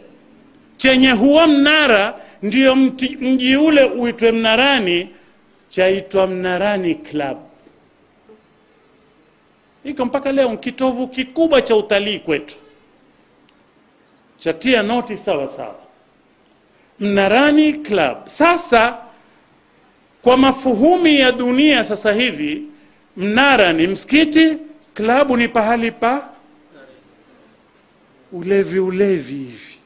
chenye 0.77 1.11
huwa 1.11 1.47
mnara, 1.47 2.13
ndio 2.43 2.75
mji 3.21 3.55
ule 3.57 3.83
uitwe 3.83 4.31
Mnarani, 4.31 5.07
chaitwa 5.69 6.27
Mnarani 6.27 6.95
Club. 6.95 7.37
Iko 9.87 10.05
mpaka 10.05 10.31
leo 10.31 10.57
kitovu 10.57 11.07
kikubwa 11.07 11.61
cha 11.61 11.75
utalii 11.75 12.19
kwetu, 12.19 12.55
chatia 14.39 14.83
noti 14.83 15.17
sawa 15.17 15.47
sawa. 15.47 15.75
Mnarani 16.99 17.73
Club. 17.73 18.17
Sasa 18.27 18.97
kwa 20.21 20.37
mafuhumi 20.37 21.19
ya 21.19 21.31
dunia 21.31 21.83
sasa 21.83 22.13
hivi, 22.13 22.63
mnara 23.17 23.73
ni 23.73 23.87
msikiti, 23.87 24.57
klabu 24.93 25.37
ni 25.37 25.47
pahali 25.47 25.91
pa 25.91 26.29
ulevi 28.31 28.79
ulevi 28.79 29.33
hivi. 29.33 29.77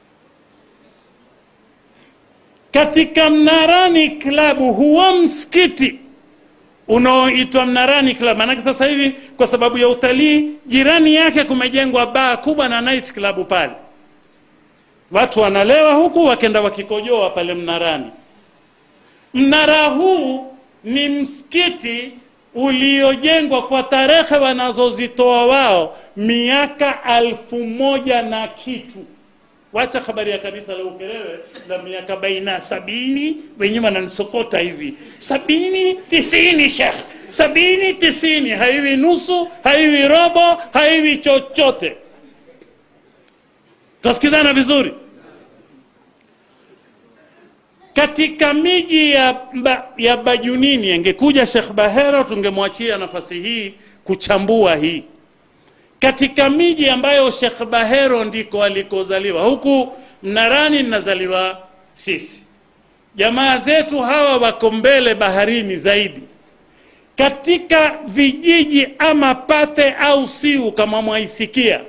Katika 2.72 3.30
Mnarani 3.30 4.10
Klabu 4.12 4.74
huwa 4.74 5.14
msikiti 5.14 6.00
unaoitwa 6.92 7.66
Mnarani 7.66 8.16
Club. 8.16 8.38
Maanake 8.38 8.62
sasa 8.62 8.86
hivi 8.86 9.12
kwa 9.38 9.48
sababu 9.48 9.78
ya 9.78 9.88
utalii, 9.90 10.50
jirani 10.66 11.16
yake 11.16 11.44
kumejengwa 11.44 12.06
baa 12.08 12.38
kubwa 12.38 12.70
na 12.70 12.82
night 12.82 13.14
club 13.14 13.48
pale 13.48 13.74
watu 15.12 15.40
wanalewa 15.40 15.94
huku 15.94 16.26
wakenda 16.26 16.62
wakikojoa 16.62 17.30
pale 17.30 17.54
Mnarani. 17.54 18.12
Mnara 19.34 19.86
huu 19.86 20.54
ni 20.84 21.10
msikiti 21.10 22.12
uliojengwa 22.56 23.62
kwa 23.68 23.84
tarehe 23.84 24.36
wanazozitoa 24.36 25.46
wao 25.46 25.98
miaka 26.18 27.04
alfu 27.04 27.56
moja 27.66 28.22
na 28.22 28.48
kitu 28.48 29.06
wacha 29.74 30.00
habari 30.00 30.32
ya 30.32 30.38
kanisa 30.38 30.74
la 30.76 30.84
Ukerewe 30.84 31.40
la 31.70 31.78
miaka 31.78 32.16
baina 32.16 32.62
sabini, 32.62 33.38
wenyewe 33.60 33.86
wananisokota 33.86 34.60
hivi 34.60 34.94
sabini 35.18 35.94
tisini, 35.96 36.70
shekh 36.70 36.96
sabini 37.30 37.94
tisini, 37.94 38.50
haiwi 38.50 38.98
nusu, 38.98 39.48
haiwi 39.64 40.08
robo, 40.08 40.58
haiwi 40.74 41.18
chochote. 41.18 41.96
twasikizana 44.02 44.54
vizuri? 44.54 44.94
Katika 47.94 48.54
miji 48.54 49.12
ya, 49.12 49.42
ba, 49.54 49.88
ya 49.98 50.18
Bajunini, 50.18 50.92
angekuja 50.92 51.46
Shekh 51.46 51.72
Bahero 51.72 52.24
tungemwachia 52.24 52.98
nafasi 52.98 53.40
hii 53.42 53.74
kuchambua 54.04 54.76
hii 54.76 55.04
katika 56.02 56.50
miji 56.50 56.90
ambayo 56.90 57.32
Sheikh 57.32 57.64
Bahero 57.66 58.26
ndiko 58.26 58.64
alikozaliwa. 58.64 59.44
Huku 59.44 59.92
Mnarani 60.24 60.84
ninazaliwa 60.84 61.68
sisi, 61.94 62.44
jamaa 63.16 63.58
zetu 63.58 64.00
hawa 64.00 64.38
wako 64.38 64.72
mbele 64.72 65.16
baharini 65.16 65.78
zaidi. 65.78 66.22
Katika 67.18 67.98
vijiji 68.06 68.88
ama 69.00 69.36
Pate 69.36 69.92
au 69.94 70.28
Siu 70.28 70.72
kama 70.72 71.02
mwaisikia, 71.02 71.82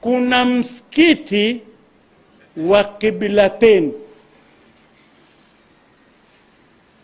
kuna 0.00 0.44
msikiti 0.44 1.60
wa 2.56 2.84
Kiblateni 2.84 3.92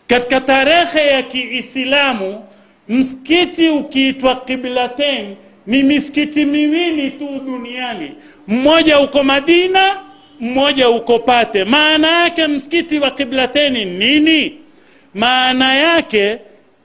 katika 0.07 0.41
tarehe 0.41 1.07
ya 1.07 1.23
Kiislamu 1.23 2.48
msikiti 2.89 3.69
ukiitwa 3.69 4.35
Qiblatain 4.35 5.35
ni 5.67 5.83
misikiti 5.83 6.45
miwili 6.45 7.11
tu 7.11 7.27
duniani, 7.45 8.11
mmoja 8.47 8.99
uko 8.99 9.23
Madina, 9.23 9.97
mmoja 10.39 10.89
uko 10.89 11.19
Pate. 11.19 11.63
Maana 11.65 12.07
yake 12.23 12.47
msikiti 12.47 12.99
wa 12.99 13.11
Qiblatain 13.11 13.73
nini? 13.97 14.57
Maana 15.13 15.75
yake 15.75 16.39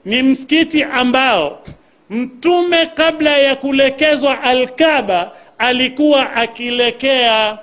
ni 0.05 0.21
msikiti 0.23 0.83
ambao 0.83 1.63
Mtume 2.09 2.85
kabla 2.85 3.37
ya 3.37 3.55
kulekezwa 3.55 4.41
Alkaba 4.43 5.31
alikuwa 5.57 6.33
akilekea 6.35 7.57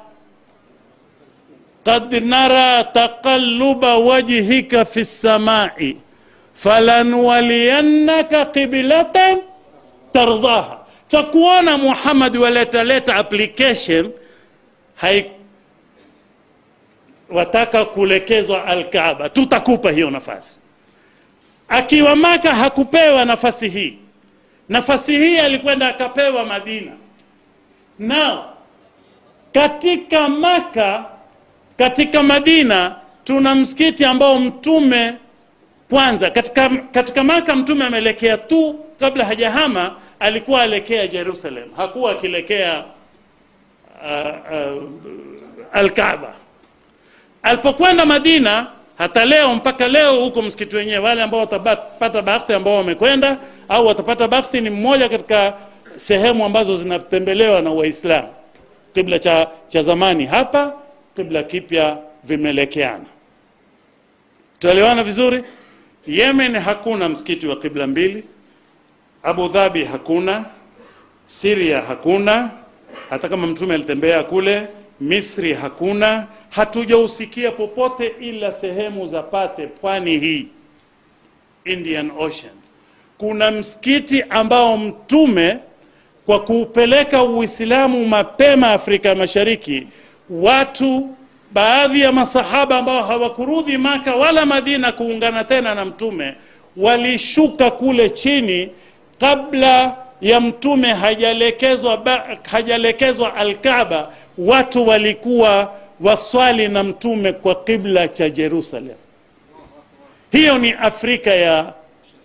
qad 1.85 2.13
nara 2.25 2.85
taqalluba 2.85 3.97
wajhika 3.99 4.85
fi 4.85 5.05
samai 5.05 5.97
falanwaliyannaka 6.63 8.45
qiblatan 8.55 9.39
tardaha. 10.13 10.79
Takuona 11.09 11.77
Muhammad 11.79 12.37
waletaleta 12.37 13.17
application 13.17 14.13
hai 14.95 15.31
wataka 17.31 17.85
kulekezwa 17.85 18.65
Alkaaba, 18.67 19.29
tutakupa 19.29 19.91
hiyo 19.91 20.11
nafasi. 20.11 20.63
Akiwa 21.69 22.17
Maka 22.17 22.55
hakupewa 22.55 23.25
nafasi 23.25 23.69
hii, 23.69 23.99
nafasi 24.69 25.19
hii 25.19 25.39
alikwenda 25.39 25.89
akapewa 25.89 26.45
Madina. 26.45 26.93
Na 27.99 28.45
katika 29.53 30.29
Maka, 30.29 31.05
katika 31.79 32.23
Madina 32.23 32.97
tuna 33.25 33.55
msikiti 33.55 34.05
ambao 34.05 34.39
mtume 34.39 35.15
kwanza 35.93 36.31
katika, 36.31 36.69
katika 36.69 37.25
Maka 37.25 37.57
mtume 37.57 37.85
ameelekea 37.85 38.39
tu 38.39 38.79
kabla 39.01 39.25
hajahama, 39.25 39.97
alikuwa 40.21 40.63
alekea 40.63 41.07
Jerusalem, 41.07 41.69
hakuwa 41.77 42.13
akilekea 42.13 42.85
uh, 44.03 44.29
uh, 44.53 44.83
Alkaaba. 45.73 46.35
Alipokwenda 47.43 48.07
Madina, 48.07 48.67
hata 48.99 49.25
leo 49.25 49.55
mpaka 49.55 49.89
leo 49.89 50.21
huko 50.25 50.43
msikiti 50.43 50.77
wenyewe, 50.77 50.99
wale 50.99 51.23
ambao 51.23 51.41
watapata 51.41 52.23
bahati 52.23 52.53
ambao 52.53 52.75
wamekwenda 52.77 53.39
au 53.69 53.87
watapata 53.87 54.29
bahati, 54.29 54.61
ni 54.61 54.71
mmoja 54.71 55.09
katika 55.09 55.55
sehemu 55.97 56.45
ambazo 56.45 56.77
zinatembelewa 56.77 57.61
na 57.63 57.71
Waislamu. 57.71 58.29
Kibla 58.95 59.19
cha, 59.19 59.49
cha 59.69 59.83
zamani 59.83 60.27
hapa, 60.27 60.73
kibla 61.17 61.43
kipya 61.43 61.97
vimelekeana. 62.25 63.05
Tuelewana 64.59 65.05
vizuri? 65.05 65.43
Yemen 66.07 66.57
hakuna 66.57 67.09
msikiti 67.09 67.47
wa 67.47 67.57
kibla 67.57 67.87
mbili, 67.87 68.25
Abu 69.23 69.49
Dhabi 69.49 69.85
hakuna, 69.85 70.45
Syria 71.27 71.81
hakuna, 71.81 72.51
hata 73.11 73.29
kama 73.29 73.47
mtume 73.47 73.75
alitembea 73.75 74.23
kule. 74.23 74.67
Misri 75.01 75.55
hakuna, 75.55 76.27
hatujausikia 76.51 77.51
popote 77.51 78.15
ila 78.21 78.53
sehemu 78.53 79.07
za 79.07 79.23
Pate, 79.23 79.67
pwani 79.67 80.19
hii 80.19 80.47
Indian 81.65 82.11
Ocean. 82.19 82.53
Kuna 83.19 83.51
msikiti 83.51 84.23
ambao 84.23 84.77
mtume 84.79 85.59
kwa 86.27 86.41
kuupeleka 86.41 87.23
Uislamu 87.25 88.07
mapema 88.07 88.71
Afrika 88.71 89.15
Mashariki, 89.15 89.87
watu 90.31 91.17
baadhi 91.53 92.01
ya 92.01 92.13
masahaba 92.13 92.79
ambao 92.79 93.03
hawakurudi 93.03 93.79
Maka 93.79 94.15
wala 94.17 94.47
Madina 94.47 94.93
kuungana 94.93 95.45
tena 95.45 95.75
na 95.75 95.85
mtume 95.85 96.35
walishuka 96.77 97.71
kule 97.71 98.11
chini 98.11 98.69
kabla 99.21 99.97
ya 100.21 100.41
mtume 100.41 100.89
hajalekezwa 100.93 102.03
hajalekezwa 102.51 103.35
Alkaaba. 103.35 104.09
Watu 104.39 104.87
walikuwa 104.89 105.73
waswali 106.01 106.69
na 106.69 106.85
mtume 106.85 107.33
kwa 107.33 107.55
kibla 107.55 108.09
cha 108.09 108.31
Jerusalem. 108.31 108.97
Hiyo 110.33 110.59
ni 110.59 110.73
Afrika 110.73 111.31
ya, 111.35 111.73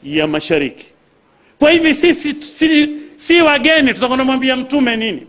ya 0.03 0.27
Mashariki. 0.27 0.85
Kwa 1.59 1.71
hivi 1.71 1.93
sisi 1.93 2.33
si, 2.43 2.89
si 3.15 3.41
wageni, 3.41 3.93
tutakwenda 3.93 4.25
mwambia 4.25 4.55
mtume 4.55 4.95
nini? 4.95 5.27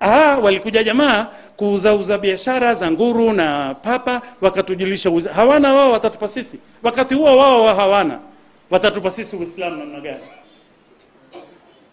Aha, 0.00 0.38
walikuja 0.38 0.82
jamaa 0.84 1.26
kuuzauza 1.60 2.18
biashara 2.18 2.74
za 2.74 2.90
nguru 2.90 3.32
na 3.32 3.74
papa, 3.82 4.22
wakatujulisha 4.40 5.10
hawana 5.34 5.72
wao, 5.74 5.92
watatupa 5.92 6.28
sisi. 6.28 6.58
Wakati 6.82 7.14
huo 7.14 7.36
wao 7.36 7.64
wa 7.64 7.74
hawana, 7.74 8.18
watatupa 8.70 9.10
sisi 9.10 9.36
Uislamu 9.36 9.76
namna 9.76 10.00
gani? 10.00 10.24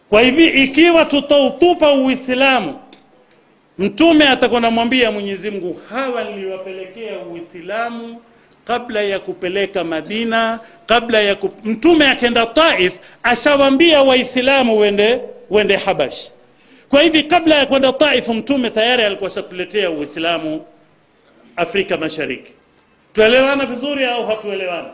Kwa 0.09 0.21
hivi 0.21 0.45
ikiwa 0.45 1.05
tutautupa 1.05 1.91
Uislamu, 1.93 2.79
mtume 3.77 4.27
atakuwa 4.29 4.61
namwambia 4.61 5.11
Mwenyezi 5.11 5.51
hawa 5.89 6.23
niliwapelekea 6.23 7.19
Uislamu 7.19 8.21
kabla 8.65 9.01
ya 9.01 9.19
kupeleka 9.19 9.83
Madina, 9.83 10.59
kabla 10.85 11.21
ya 11.21 11.35
kup... 11.35 11.65
mtume 11.65 12.07
akenda 12.09 12.45
Taif 12.45 12.93
ashawambia 13.23 14.01
Waislamu 14.01 14.77
wende 14.79 15.21
wende 15.49 15.75
Habash. 15.75 16.31
Kwa 16.89 17.01
hivi 17.01 17.23
kabla 17.23 17.55
ya 17.55 17.65
kwenda 17.65 17.93
Taif 17.93 18.27
mtume 18.29 18.69
tayari 18.69 19.03
alikuwa 19.03 19.29
shakuletea 19.29 19.89
Uislamu 19.91 20.65
Afrika 21.55 21.97
Mashariki. 21.97 22.51
Tuelewana 23.13 23.65
vizuri 23.65 24.05
au 24.05 24.27
hatuelewana? 24.27 24.89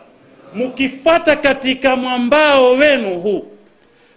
Mkifata 0.56 1.36
katika 1.36 1.95
mwambao 1.95 2.71
wenu 2.71 3.19
huu 3.19 3.47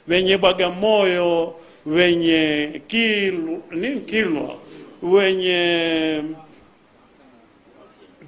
wenye 0.08 0.38
Bagamoyo, 0.38 1.54
wenye 1.86 2.80
Kilwa, 2.86 3.58
Kilwa, 4.06 4.54
wenye 5.02 6.22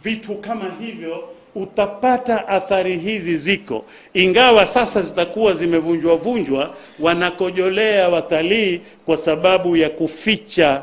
vitu 0.03 0.35
kama 0.35 0.71
hivyo, 0.81 1.29
utapata 1.62 2.49
athari 2.49 2.99
hizi 2.99 3.37
ziko, 3.37 3.85
ingawa 4.14 4.66
sasa 4.66 5.03
zitakuwa 5.03 5.53
zimevunjwa 5.53 6.16
vunjwa, 6.16 6.75
wanakojolea 7.01 8.09
watalii 8.09 8.81
kwa 9.07 9.16
sababu 9.16 9.77
ya 9.77 9.90
kuficha 9.90 10.83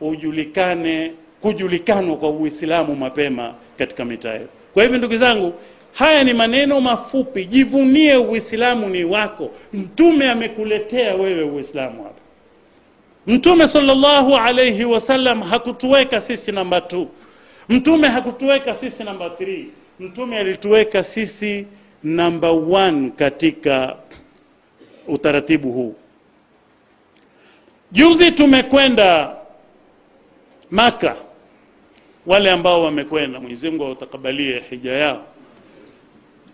ujulikane 0.00 1.12
kujulikanwa 1.40 2.16
kwa 2.16 2.30
Uislamu 2.30 2.96
mapema 2.96 3.54
katika 3.78 4.04
mitaa 4.04 4.32
yetu. 4.32 4.48
Kwa 4.74 4.82
hivyo 4.82 4.98
ndugu 4.98 5.16
zangu, 5.16 5.52
haya 5.92 6.24
ni 6.24 6.32
maneno 6.32 6.80
mafupi. 6.80 7.44
Jivunie 7.44 8.16
Uislamu 8.16 8.88
ni 8.88 9.04
wako. 9.04 9.50
Mtume 9.72 10.30
amekuletea 10.30 11.14
wewe 11.14 11.42
Uislamu 11.42 12.02
hapa. 12.02 12.20
Mtume 13.26 13.68
sallallahu 13.68 14.36
alayhi 14.36 14.84
wasallam 14.84 15.42
hakutuweka 15.42 16.20
sisi 16.20 16.52
namba 16.52 16.78
2. 16.78 17.06
Mtume 17.68 18.08
hakutuweka 18.08 18.74
sisi 18.74 19.04
namba 19.04 19.26
3. 19.28 19.64
Mtume 20.00 20.38
alituweka 20.38 21.02
sisi 21.02 21.66
namba 22.04 22.48
1 22.48 23.10
katika 23.10 23.96
utaratibu 25.08 25.72
huu. 25.72 25.94
Juzi 27.92 28.30
tumekwenda 28.32 29.36
Maka, 30.70 31.16
wale 32.26 32.50
ambao 32.50 32.82
wamekwenda, 32.82 33.40
Mwenyezi 33.40 33.70
Mungu 33.70 33.84
awatakabalie 33.84 34.62
hija 34.70 34.92
yao. 34.92 35.24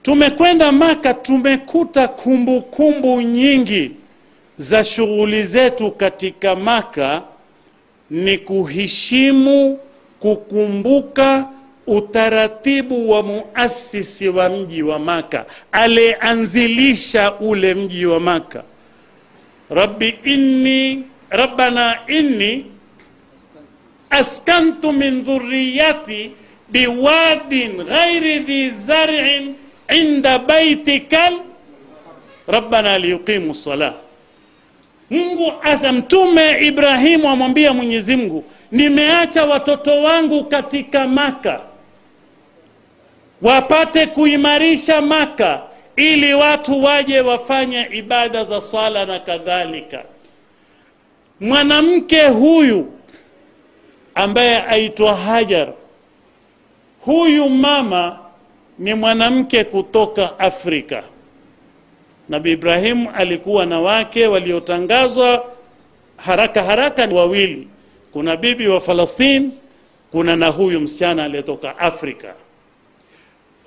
tumekwenda 0.02 0.72
Maka, 0.72 1.14
tumekuta 1.14 2.08
kumbukumbu 2.08 2.62
kumbu 2.62 3.20
nyingi 3.22 3.90
za 4.56 4.84
shughuli 4.84 5.42
zetu 5.44 5.90
katika 5.90 6.56
Maka 6.56 7.22
ni 8.10 8.38
kuheshimu, 8.38 9.78
kukumbuka 10.22 11.48
utaratibu 11.86 13.10
wa 13.10 13.22
muasisi 13.22 14.28
wa 14.28 14.48
mji 14.48 14.82
wa 14.82 14.98
Maka, 14.98 15.46
alianzilisha 15.72 17.32
ule 17.34 17.74
mji 17.74 18.06
wa 18.06 18.20
Maka. 18.20 18.62
Rabbi 19.70 20.08
inni 20.24 21.02
rabbana 21.30 21.98
inni 22.08 22.66
askantu 24.10 24.92
min 24.92 25.24
dhurriyati 25.24 26.30
biwadin 26.68 27.84
ghairi 27.84 28.38
dhi 28.38 28.70
zar'in 28.70 29.54
inda 29.96 30.38
baitikal 30.38 31.34
rabbana 32.46 32.98
liyuqimu 32.98 33.54
salah. 33.54 33.94
Mungu 35.10 35.52
Mtume 35.92 36.58
Ibrahimu 36.66 37.28
amwambia 37.28 37.72
Mwenyezi 37.72 38.16
Mungu, 38.16 38.44
nimeacha 38.72 39.44
watoto 39.44 40.02
wangu 40.02 40.44
katika 40.44 41.08
Maka 41.08 41.60
wapate 43.42 44.06
kuimarisha 44.06 45.00
Maka 45.02 45.62
ili 45.96 46.34
watu 46.34 46.82
waje 46.84 47.20
wafanye 47.20 47.88
ibada 47.92 48.44
za 48.44 48.60
swala 48.60 49.06
na 49.06 49.18
kadhalika. 49.18 50.04
Mwanamke 51.40 52.22
huyu 52.28 52.92
ambaye 54.14 54.62
aitwa 54.62 55.14
Hajar, 55.16 55.68
huyu 57.00 57.48
mama 57.48 58.18
ni 58.78 58.94
mwanamke 58.94 59.64
kutoka 59.64 60.38
Afrika. 60.38 61.02
Nabii 62.28 62.52
Ibrahimu 62.52 63.10
alikuwa 63.14 63.66
na 63.66 63.80
wake 63.80 64.26
waliotangazwa 64.26 65.44
haraka 66.16 66.62
haraka 66.62 67.06
ni 67.06 67.14
wawili, 67.14 67.68
kuna 68.12 68.36
bibi 68.36 68.68
wa 68.68 68.80
Falastini, 68.80 69.50
kuna 70.10 70.36
na 70.36 70.48
huyu 70.48 70.80
msichana 70.80 71.24
aliyetoka 71.24 71.78
Afrika. 71.78 72.34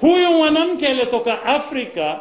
Huyu 0.01 0.31
mwanamke 0.31 0.87
aliyetoka 0.87 1.43
Afrika 1.43 2.19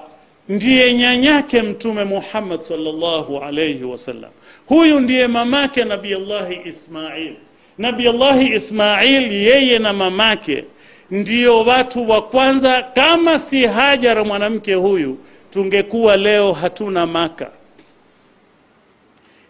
ndiye 0.48 0.94
nyanyake 0.94 1.62
Mtume 1.62 2.04
Muhammad 2.04 2.60
sallallahu 2.60 3.38
alayhi 3.38 3.84
wasallam. 3.84 4.30
Huyu 4.66 5.00
ndiye 5.00 5.26
mamake 5.26 5.84
Nabii 5.84 6.14
Allahi 6.14 6.60
Ismail. 6.68 7.34
Nabii 7.78 8.08
Allahi 8.08 8.54
Ismail, 8.54 9.32
yeye 9.32 9.78
na 9.78 9.92
mamake 9.92 10.64
ndio 11.10 11.60
watu 11.60 12.10
wa 12.10 12.22
kwanza. 12.22 12.82
Kama 12.82 13.38
si 13.38 13.66
Hajar 13.66 14.26
mwanamke 14.26 14.74
huyu, 14.74 15.18
tungekuwa 15.50 16.16
leo 16.16 16.52
hatuna 16.52 17.06
Maka. 17.06 17.50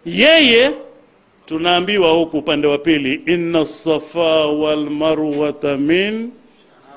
Yeye 0.06 0.70
tunaambiwa 1.46 2.10
huku 2.12 2.38
upande 2.38 2.66
wa 2.66 2.78
pili, 2.78 3.20
inna 3.26 3.66
safa 3.66 4.46
wal 4.46 4.90
marwata 4.90 5.76
min 5.76 6.30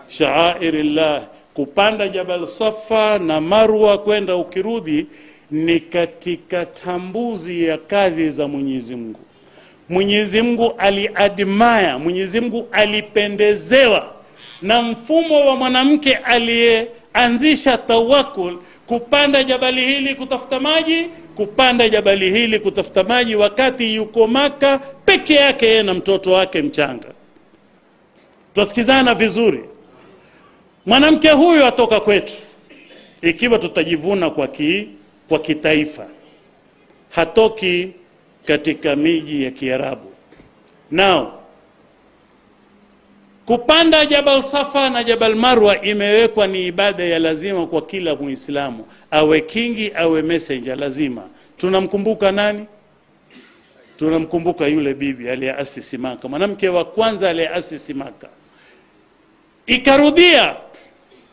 shaairillah, 0.07 1.21
kupanda 1.53 2.07
Jabal 2.07 2.47
Safa 2.47 3.19
na 3.19 3.41
Marwa 3.41 3.97
kwenda 3.97 4.35
ukirudi 4.35 5.05
ni 5.51 5.79
katika 5.79 6.65
tambuzi 6.65 7.63
ya 7.65 7.77
kazi 7.77 8.29
za 8.29 8.47
Mwenyezi 8.47 8.95
Mungu. 8.95 9.19
Mwenyezi 9.89 10.41
Mungu 10.41 10.73
aliadmaya, 10.77 11.99
Mungu 12.41 12.67
alipendezewa 12.71 14.13
na 14.61 14.81
mfumo 14.81 15.45
wa 15.47 15.55
mwanamke 15.55 16.13
aliyeanzisha 16.15 17.77
tawakul, 17.77 18.57
kupanda 18.87 19.43
jabali 19.43 19.85
hili 19.85 20.15
kutafuta 20.15 20.59
maji, 20.59 21.05
kupanda 21.35 21.89
jabali 21.89 22.31
hili 22.31 22.59
kutafuta 22.59 23.03
maji, 23.03 23.35
wakati 23.35 23.95
yuko 23.95 24.27
Maka 24.27 24.77
peke 25.05 25.33
yake, 25.33 25.65
yeye 25.65 25.83
na 25.83 25.93
mtoto 25.93 26.31
wake 26.31 26.61
mchanga. 26.61 27.07
Twasikizana 28.53 29.13
vizuri. 29.15 29.63
Mwanamke 30.85 31.29
huyu 31.31 31.65
atoka 31.65 31.99
kwetu, 31.99 32.33
ikiwa 33.21 33.59
tutajivuna 33.59 34.29
kwa, 34.29 34.47
ki, 34.47 34.87
kwa 35.29 35.39
kitaifa, 35.39 36.07
hatoki 37.09 37.89
katika 38.45 38.95
miji 38.95 39.43
ya 39.43 39.51
Kiarabu. 39.51 40.11
Nao 40.91 41.36
kupanda 43.47 44.05
Jabal 44.05 44.43
Safa 44.43 44.89
na 44.89 45.03
Jabal 45.03 45.35
Marwa 45.35 45.81
imewekwa 45.81 46.47
ni 46.47 46.67
ibada 46.67 47.03
ya 47.03 47.19
lazima 47.19 47.67
kwa 47.67 47.81
kila 47.81 48.15
Muislamu, 48.15 48.85
awe 49.11 49.41
kingi 49.41 49.91
awe 49.95 50.21
messenger, 50.21 50.75
lazima. 50.77 51.23
Tunamkumbuka 51.57 52.31
nani? 52.31 52.65
Tunamkumbuka 53.97 54.67
yule 54.67 54.93
bibi 54.93 55.29
aliyeasisi 55.29 55.97
Maka, 55.97 56.27
mwanamke 56.27 56.69
wa 56.69 56.85
kwanza 56.85 57.29
aliyeasisi 57.29 57.93
Maka. 57.93 58.27
Ikarudia 59.67 60.55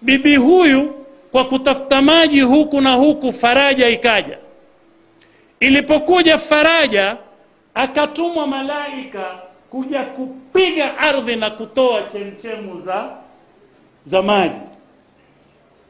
bibi 0.02 0.36
huyu 0.36 0.94
kwa 1.32 1.44
kutafuta 1.44 2.02
maji 2.02 2.40
huku 2.40 2.80
na 2.80 2.92
huku, 2.92 3.32
faraja 3.32 3.88
ikaja. 3.88 4.38
Ilipokuja 5.60 6.38
faraja, 6.38 7.16
akatumwa 7.74 8.46
malaika 8.46 9.38
kuja 9.74 10.02
kupiga 10.04 10.98
ardhi 10.98 11.36
na 11.36 11.50
kutoa 11.50 12.02
chemchemu 12.02 12.78
za 12.80 13.10
za 14.04 14.22
maji. 14.22 14.60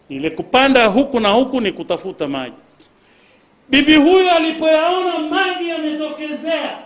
Ile 0.09 0.31
kupanda 0.31 0.87
huku 0.87 1.21
na 1.21 1.29
huku 1.29 1.61
ni 1.61 1.73
kutafuta 1.73 2.29
maji. 2.29 2.55
Bibi 3.69 3.97
huyo 3.97 4.31
alipoyaona 4.35 5.19
maji 5.19 5.69
yametokezea, 5.69 6.79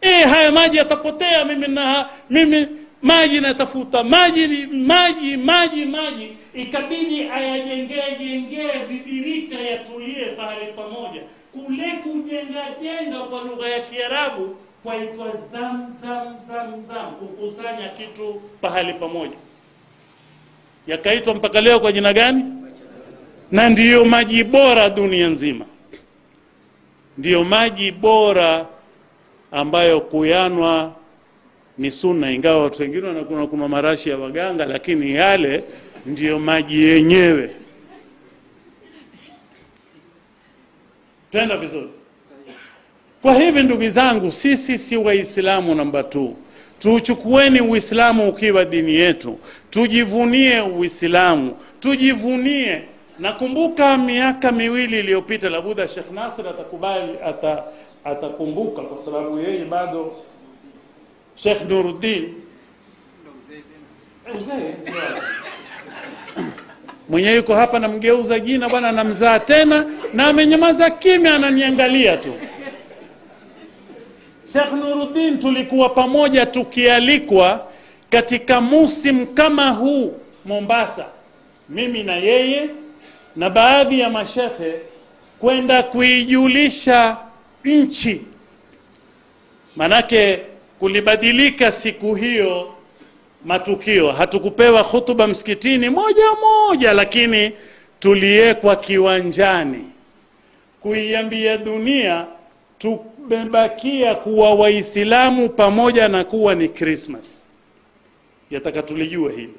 e, 0.00 0.10
haya 0.22 0.52
maji 0.52 0.76
yatapotea, 0.76 1.44
mimi 1.44 1.68
na 1.68 2.08
mimi 2.30 2.66
maji 3.02 3.40
natafuta 3.40 4.04
maji 4.04 4.66
maji 4.66 5.36
maji 5.36 5.84
maji, 5.84 6.36
ikabidi 6.54 7.22
ayajengee 7.22 8.16
jengee 8.18 8.70
vibirika 8.88 9.54
yatulie 9.60 10.24
pahali 10.24 10.66
pamoja. 10.76 11.22
Kule 11.52 11.92
kujenga 12.02 12.64
jenga 12.82 13.20
kwa 13.20 13.42
lugha 13.42 13.68
ya 13.68 13.80
Kiarabu 13.80 14.56
kwaitwa 14.86 15.36
zam 15.36 15.92
zam 16.02 16.36
zam 16.48 16.82
zam, 16.88 17.14
kukusanya 17.18 17.88
kitu 17.88 18.40
pahali 18.60 18.94
pamoja, 18.94 19.36
yakaitwa 20.86 21.34
mpaka 21.34 21.60
leo 21.60 21.80
kwa 21.80 21.92
jina 21.92 22.12
gani? 22.12 22.44
Na 23.50 23.68
ndiyo 23.68 24.04
maji 24.04 24.44
bora 24.44 24.90
dunia 24.90 25.28
nzima, 25.28 25.64
ndiyo 27.18 27.44
maji 27.44 27.92
bora 27.92 28.66
ambayo 29.52 30.00
kuyanwa 30.00 30.94
ni 31.78 31.90
sunna, 31.90 32.30
ingawa 32.32 32.62
watu 32.62 32.82
wengine 32.82 33.08
wanakuna 33.08 33.46
kuna 33.46 33.68
marashi 33.68 34.08
ya 34.10 34.18
waganga, 34.18 34.64
lakini 34.66 35.14
yale 35.14 35.64
ndiyo 36.06 36.38
maji 36.38 36.82
yenyewe. 36.84 37.50
Twenda 41.30 41.56
vizuri. 41.56 41.95
Kwa 43.26 43.34
hivi 43.34 43.62
ndugu 43.62 43.88
zangu, 43.88 44.32
sisi 44.32 44.78
si 44.78 44.96
Waislamu 44.96 45.74
namba 45.74 46.02
tu. 46.02 46.36
Tuchukueni 46.78 47.60
Uislamu 47.60 48.28
ukiwa 48.28 48.64
dini 48.64 48.94
yetu, 48.94 49.38
tujivunie 49.70 50.60
Uislamu, 50.60 51.56
tujivunie. 51.80 52.82
Nakumbuka 53.18 53.98
miaka 53.98 54.52
miwili 54.52 54.98
iliyopita, 54.98 55.48
labudha 55.50 55.88
Sheikh 55.88 56.10
Nasr 56.12 56.48
atakubali, 56.48 57.12
ata, 57.24 57.64
atakumbuka 58.04 58.82
kwa 58.82 59.04
sababu 59.04 59.38
yeye 59.38 59.64
bado 59.64 60.12
Sheikh 61.36 61.62
Nuruddin 61.68 62.34
mwenyewe 67.08 67.34
yuko 67.36 67.54
hapa, 67.54 67.78
namgeuza 67.78 68.38
jina 68.40 68.68
bwana, 68.68 68.92
namzaa 68.92 69.38
tena 69.38 69.86
na 70.14 70.26
amenyamaza 70.26 70.90
kimya, 70.90 71.34
ananiangalia 71.34 72.16
tu. 72.16 72.32
Sheikh 74.52 74.72
Nuruddin 74.72 75.38
tulikuwa 75.38 75.88
pamoja 75.88 76.46
tukialikwa 76.46 77.66
katika 78.10 78.60
musim 78.60 79.26
kama 79.26 79.70
huu 79.70 80.14
Mombasa, 80.44 81.06
mimi 81.68 82.02
na 82.02 82.16
yeye 82.16 82.70
na 83.36 83.50
baadhi 83.50 84.00
ya 84.00 84.10
mashekhe 84.10 84.72
kwenda 85.38 85.82
kuijulisha 85.82 87.16
nchi, 87.64 88.22
manake 89.76 90.40
kulibadilika 90.78 91.72
siku 91.72 92.14
hiyo 92.14 92.74
matukio. 93.44 94.12
Hatukupewa 94.12 94.80
hutuba 94.82 95.26
msikitini 95.26 95.90
moja 95.90 96.24
moja, 96.40 96.92
lakini 96.92 97.52
tuliekwa 98.00 98.76
kiwanjani. 98.76 99.84
Kuiambia 100.80 101.58
dunia 101.58 102.26
tumebakia 102.78 104.14
kuwa 104.14 104.54
Waislamu 104.54 105.48
pamoja 105.48 106.08
na 106.08 106.24
kuwa 106.24 106.54
ni 106.54 106.68
Christmas. 106.68 107.46
Yataka 108.50 108.82
tulijue 108.82 109.32
hili. 109.32 109.54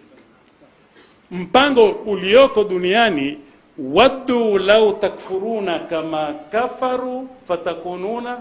Mpango 1.31 1.89
ulioko 1.89 2.63
duniani 2.63 3.37
waddu 3.77 4.57
lau 4.57 4.93
takfuruna 4.93 5.79
kama 5.79 6.33
kafaru 6.51 7.27
fatakununa 7.47 8.37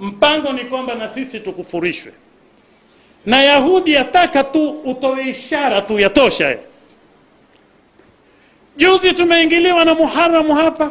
mpango 0.00 0.52
ni 0.52 0.64
kwamba 0.64 0.94
na 0.94 1.08
sisi 1.08 1.40
tukufurishwe 1.40 2.12
na 3.26 3.42
yahudi 3.42 3.92
yataka 3.92 4.44
tu 4.44 4.70
utoe 4.70 5.28
ishara 5.30 5.82
tu 5.82 5.98
yatosha 5.98 6.58
juzi 8.76 9.12
tumeingiliwa 9.12 9.84
na 9.84 9.94
muharamu 9.94 10.54
hapa 10.54 10.90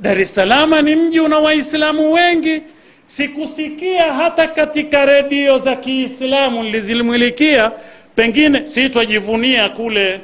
dar 0.00 0.18
es 0.18 0.34
salama 0.34 0.82
ni 0.82 0.96
mji 0.96 1.20
una 1.20 1.38
waislamu 1.38 2.12
wengi. 2.12 2.62
Sikusikia 3.06 4.12
hata 4.12 4.46
katika 4.48 5.06
redio 5.06 5.58
za 5.58 5.76
kiislamu 5.76 6.62
nilizimilikia. 6.62 7.72
Pengine 8.14 8.66
si 8.66 8.90
twajivunia 8.90 9.68
kule 9.68 10.20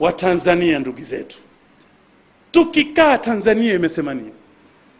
wa 0.00 0.12
tanzania 0.12 0.78
ndugu 0.78 1.00
zetu. 1.00 1.38
Tukikaa 2.50 3.18
tanzania 3.18 3.74
imesema 3.74 4.14
nini? 4.14 4.30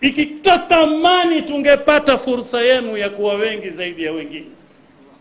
Ikitatamani 0.01 1.43
tungepata 1.43 2.19
fursa 2.19 2.61
yenu 2.61 2.97
ya 2.97 3.11
kuwa 3.11 3.35
wengi 3.35 3.71
zaidi 3.71 4.05
ya 4.05 4.13
wengine. 4.13 4.47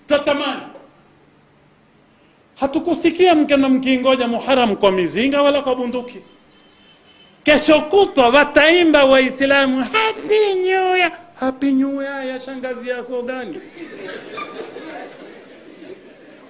Tatamani 0.07 0.61
hatukusikia 2.55 3.35
mkena 3.35 3.69
mkingoja 3.69 4.27
muharam 4.27 4.75
kwa 4.75 4.91
mizinga 4.91 5.41
wala 5.41 5.61
kwa 5.61 5.75
bunduki 5.75 6.17
kesho 7.43 7.81
kutwa 7.81 8.29
wataimba 8.29 9.05
waislamu 9.05 9.83
happy 9.83 10.53
new 10.55 10.95
year. 10.97 11.11
Happy 11.39 11.71
new 11.71 12.01
year 12.01 12.25
ya 12.27 12.39
shangazi 12.39 12.89
yako 12.89 13.21
gani? 13.21 13.61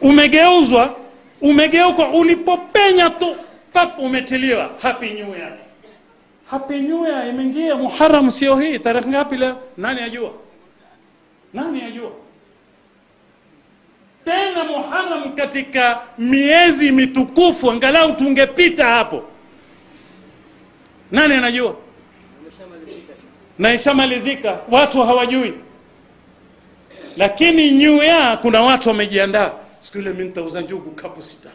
Umegeuzwa 0.02 0.96
umegeuka 1.42 2.08
ulipopenya 2.08 3.10
tu 3.10 3.36
pap 3.74 4.00
umetiliwa. 4.00 4.70
Happy 4.82 5.10
new 5.10 5.36
year. 5.36 5.58
Happy 6.46 6.80
new 6.80 7.06
imeingia 7.30 7.76
muharam 7.76 8.32
sio 8.32 8.56
hii 8.56 8.80
tarehe 8.80 9.08
ngapi 9.08 9.38
leo? 9.38 9.56
Nani 9.78 10.02
ajua? 10.02 10.32
Nani 11.54 11.82
ajua? 11.84 12.12
Tena 14.26 14.64
muharam 14.64 15.36
katika 15.36 16.00
miezi 16.18 16.92
mitukufu 16.92 17.72
angalau 17.72 18.12
tungepita 18.16 18.86
hapo 18.86 19.24
nani 21.12 21.34
anajua? 21.34 21.76
Na 23.60 23.74
ishamalizika. 23.74 24.60
Watu 24.72 25.02
hawajui. 25.04 25.54
Lakini 27.18 27.72
new 27.72 28.04
year 28.04 28.42
kuna 28.42 28.62
watu 28.62 28.90
wamejiandaa. 28.90 29.52
Siku 29.80 29.98
ile 29.98 30.10
mi 30.14 30.24
nitauza 30.24 30.62
njugu 30.62 30.92
kapu 30.92 31.24
sita. 31.24 31.50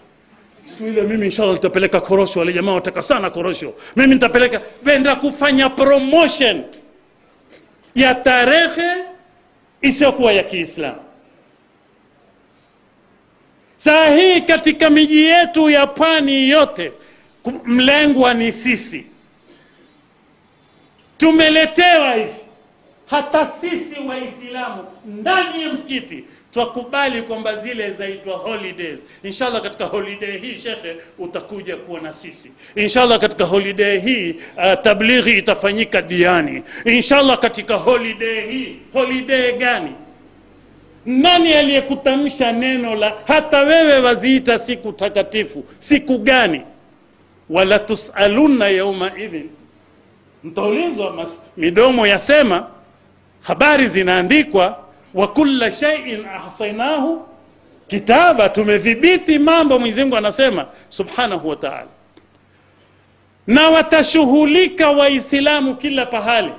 Siku 0.67 0.85
ile 0.87 1.03
mimi 1.03 1.25
inshallah 1.27 1.53
nitapeleka 1.55 2.01
korosho. 2.01 2.38
Wale 2.38 2.53
jamaa 2.53 2.73
wataka 2.73 3.03
sana 3.03 3.31
korosho. 3.31 3.75
Mimi 3.97 4.14
nitapeleka. 4.14 4.61
Wenda 4.87 5.17
kufanya 5.17 5.71
promotion 5.71 6.64
ya 7.95 8.14
tarehe 8.14 9.05
isiyokuwa 9.83 10.33
ya 10.33 10.43
kiislamu. 10.43 11.01
Saa 13.77 14.17
hii 14.17 14.40
katika 14.40 14.90
miji 14.90 15.25
yetu 15.25 15.71
ya 15.71 15.87
pwani 15.87 16.49
yote 16.51 16.93
mlengwa 17.64 18.35
ni 18.35 18.53
sisi 18.53 19.07
tumeletewa 21.18 22.14
hivi. 22.14 22.31
Hata 23.07 23.46
sisi 23.46 24.00
waislamu 24.09 24.85
ndani 25.07 25.62
ya 25.62 25.72
msikiti 25.72 26.24
twakubali 26.50 27.22
kwamba 27.22 27.57
zile 27.57 27.90
zaitwa 27.90 28.37
holidays. 28.37 29.00
Inshallah 29.22 29.62
katika 29.62 29.85
holiday 29.85 30.38
hii 30.38 30.59
shekhe 30.59 30.96
utakuja 31.18 31.77
kuwa 31.77 32.00
na 32.00 32.12
sisi. 32.12 32.53
Inshallah 32.77 33.18
katika 33.18 33.44
holiday 33.44 33.98
hii 34.00 34.31
uh, 34.33 34.81
tablighi 34.83 35.38
itafanyika 35.38 36.03
diani. 36.03 36.62
Inshallah 36.85 37.38
katika 37.38 37.74
holiday 37.77 38.50
hii 38.50 38.77
holiday 38.92 39.53
gani? 39.53 39.90
Nani 41.07 41.53
aliyekutamsha 41.53 42.53
neno 42.53 42.94
la 42.94 43.14
hata 43.27 43.61
wewe 43.61 43.98
waziita 43.98 44.59
siku 44.59 44.92
takatifu 44.92 45.64
siku 45.79 46.18
gani? 46.18 46.61
Wala 47.50 47.79
tusaluna 47.79 48.68
yauma 48.68 49.12
idhin 49.18 49.50
mtaulizwa 50.45 51.27
midomo 51.57 52.07
yasema 52.07 52.67
habari 53.41 53.89
zinaandikwa 53.89 54.79
wa 55.15 55.29
kulla 55.29 55.73
shay'in 55.73 56.27
ahsaynahu 56.27 57.27
kitaba 57.89 58.49
tumedhibiti 58.49 59.39
mambo 59.39 59.79
mwenyezi 59.79 60.01
Mungu 60.01 60.17
anasema 60.17 60.67
subhanahu 60.89 61.49
wa 61.49 61.57
ta'ala. 61.57 61.87
Na 63.47 63.71
watashughulika 63.71 64.91
waislamu 64.91 65.77
kila 65.77 66.07
pahali. 66.07 66.53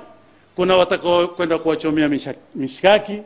Kuna 0.56 0.76
watakao 0.76 1.28
kwenda 1.28 1.58
kuwachomea 1.58 2.10
mishkaki 2.54 3.22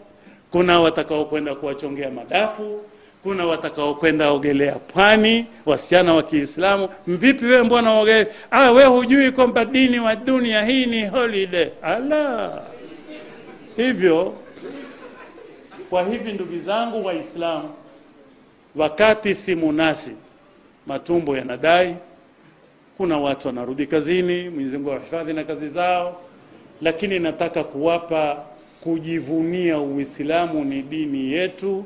kuna 0.50 0.80
watakao 0.80 1.24
kwenda 1.24 1.54
kuwachongea 1.54 2.10
madafu 2.10 2.80
kuna 3.22 3.46
watakaokwenda 3.46 4.30
ogelea 4.30 4.72
pwani 4.74 5.46
wasichana 5.66 6.14
wa 6.14 6.22
kiislamu. 6.22 6.88
Mvipi 7.06 7.44
wewe 7.44 7.62
mbona 7.62 8.00
ogelea 8.00 8.26
ah 8.50 8.70
we 8.72 8.84
hujui 8.84 9.30
kwamba 9.30 9.64
dini 9.64 9.98
wa 10.00 10.16
dunia 10.16 10.64
hii 10.64 10.86
ni 10.86 11.06
holiday. 11.06 11.68
Ala. 11.82 12.62
Hivyo 13.76 14.34
kwa 15.90 16.02
hivi 16.04 16.32
ndugu 16.32 16.58
zangu 16.58 17.04
waislamu 17.06 17.68
wakati 18.76 19.34
si 19.34 19.54
munasi 19.54 20.10
matumbo 20.86 21.36
yanadai 21.36 21.96
kuna 22.96 23.18
watu 23.18 23.48
wanarudi 23.48 23.86
kazini 23.86 24.48
mwenyezi 24.48 24.76
mungu 24.76 24.90
awahifadhi 24.90 25.32
na 25.32 25.44
kazi 25.44 25.68
zao 25.68 26.20
lakini 26.82 27.18
nataka 27.18 27.64
kuwapa 27.64 28.42
kujivunia 28.80 29.78
uislamu 29.78 30.64
ni 30.64 30.82
dini 30.82 31.32
yetu 31.32 31.84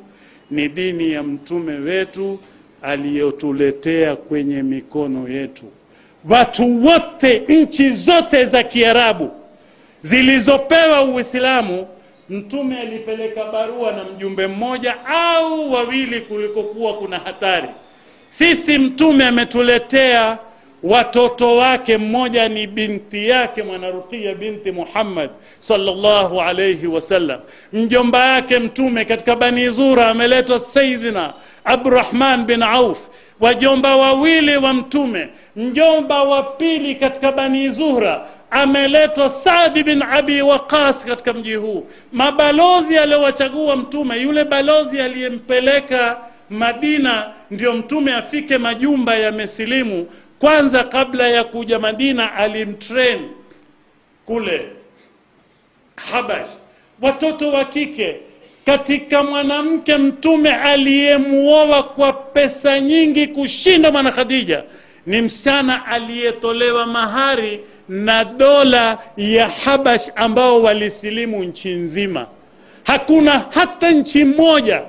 ni 0.54 0.68
dini 0.68 1.12
ya 1.12 1.22
mtume 1.22 1.72
wetu 1.72 2.38
aliyotuletea 2.82 4.16
kwenye 4.16 4.62
mikono 4.62 5.28
yetu. 5.28 5.64
Watu 6.30 6.84
wote 6.86 7.38
nchi 7.48 7.90
zote 7.90 8.44
za 8.44 8.62
kiarabu 8.62 9.30
zilizopewa 10.02 11.04
uislamu 11.04 11.86
mtume 12.30 12.78
alipeleka 12.78 13.44
barua 13.44 13.92
na 13.92 14.04
mjumbe 14.04 14.46
mmoja 14.46 15.06
au 15.06 15.72
wawili 15.72 16.20
kulikokuwa 16.20 16.94
kuna 16.94 17.18
hatari. 17.18 17.68
Sisi 18.28 18.78
mtume 18.78 19.24
ametuletea 19.26 20.38
watoto 20.84 21.56
wake 21.56 21.98
mmoja 21.98 22.48
ni 22.48 22.66
binti 22.66 23.28
yake 23.28 23.62
mwanarukia 23.62 24.34
binti 24.34 24.72
muhammad 24.72 25.30
sallallahu 25.60 26.40
alayhi 26.40 26.86
wasallam 26.86 27.40
mjomba 27.72 28.26
yake 28.26 28.58
mtume 28.58 29.04
katika 29.04 29.36
bani 29.36 29.68
zura 29.68 30.08
ameletwa 30.08 30.58
saidina 30.60 31.34
abdurahman 31.64 32.44
bin 32.44 32.62
auf. 32.62 32.98
Wajomba 33.40 33.96
wawili 33.96 34.56
wa 34.56 34.72
mtume. 34.74 35.28
Mjomba 35.56 36.22
wa 36.22 36.42
pili 36.42 36.94
katika 36.94 37.32
bani 37.32 37.70
zuhra 37.70 38.26
ameletwa 38.50 39.30
Saadi 39.30 39.82
bin 39.82 40.02
Abi 40.02 40.42
Waqas 40.42 41.04
katika 41.06 41.32
mji 41.32 41.54
huu. 41.54 41.86
Mabalozi 42.12 42.98
aliyowachagua 42.98 43.76
Mtume, 43.76 44.16
yule 44.22 44.44
balozi 44.44 45.00
aliyempeleka 45.00 46.18
Madina 46.50 47.30
ndio 47.50 47.72
Mtume 47.72 48.14
afike 48.14 48.58
majumba 48.58 49.14
ya 49.14 49.32
mesilimu 49.32 50.06
kwanza, 50.38 50.84
kabla 50.84 51.28
ya 51.28 51.44
kuja 51.44 51.78
Madina 51.78 52.34
alimtrain 52.34 53.28
kule 54.26 54.66
Habash, 55.96 56.48
watoto 57.02 57.52
wa 57.52 57.64
kike 57.64 58.16
katika 58.66 59.22
mwanamke 59.22 59.96
Mtume 59.96 60.50
aliyemuoa 60.54 61.82
kwa 61.82 62.12
pesa 62.12 62.80
nyingi 62.80 63.26
kushinda 63.26 63.90
mwana 63.92 64.12
Khadija 64.12 64.64
ni 65.06 65.22
msichana 65.22 65.86
aliyetolewa 65.86 66.86
mahari 66.86 67.60
na 67.88 68.24
dola 68.24 68.98
ya 69.16 69.48
Habash 69.48 70.10
ambao 70.16 70.62
walisilimu 70.62 71.44
nchi 71.44 71.68
nzima. 71.70 72.26
Hakuna 72.84 73.46
hata 73.50 73.90
nchi 73.90 74.24
moja 74.24 74.82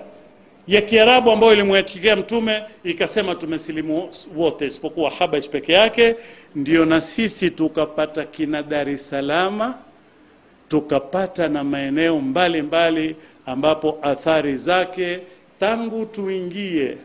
ya 0.68 0.82
Kiarabu 0.82 1.32
ambayo 1.32 1.54
ilimwatikia 1.54 2.16
Mtume 2.16 2.64
ikasema 2.84 3.36
tumesilimu 3.36 4.10
wote, 4.36 4.66
isipokuwa 4.68 5.10
Habash 5.12 5.50
peke 5.50 5.74
yake. 5.74 6.16
Ndio 6.56 6.86
na 6.86 7.02
sisi 7.02 7.50
tukapata 7.50 8.24
kina 8.26 8.64
Dar 8.64 8.88
tukapata 10.70 11.48
na 11.48 11.64
maeneo 11.64 12.20
mbalimbali 12.20 13.16
ambapo 13.46 14.00
athari 14.02 14.58
zake 14.58 15.20
tangu 15.60 16.06
tuingie 16.06 16.98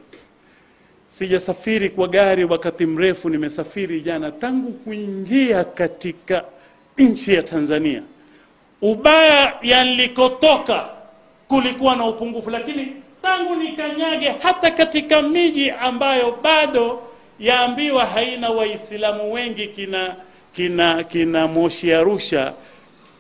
sijasafiri 1.09 1.89
kwa 1.91 2.09
gari 2.09 2.45
wakati 2.45 2.87
mrefu, 2.87 3.31
nimesafiri 3.31 4.01
jana. 4.01 4.31
Tangu 4.31 4.73
kuingia 4.73 5.65
katika 5.65 6.45
nchi 6.99 7.35
ya 7.35 7.43
Tanzania, 7.43 8.03
ubaya 8.83 9.55
yalikotoka 9.63 10.89
kulikuwa 11.49 11.97
na 11.97 12.07
upungufu, 12.07 12.51
lakini 12.51 12.93
tangu 13.23 13.55
nikanyage 13.55 14.35
hata 14.43 14.71
katika 14.71 15.23
miji 15.23 15.71
ambayo 15.71 16.39
bado 16.43 17.03
yaambiwa 17.41 18.07
haina 18.07 18.51
waislamu 18.51 19.33
wengi 19.33 19.67
kina 19.67 20.17
kina 20.53 21.05
kina 21.05 21.49
moshi 21.49 21.93
arusha 21.93 22.53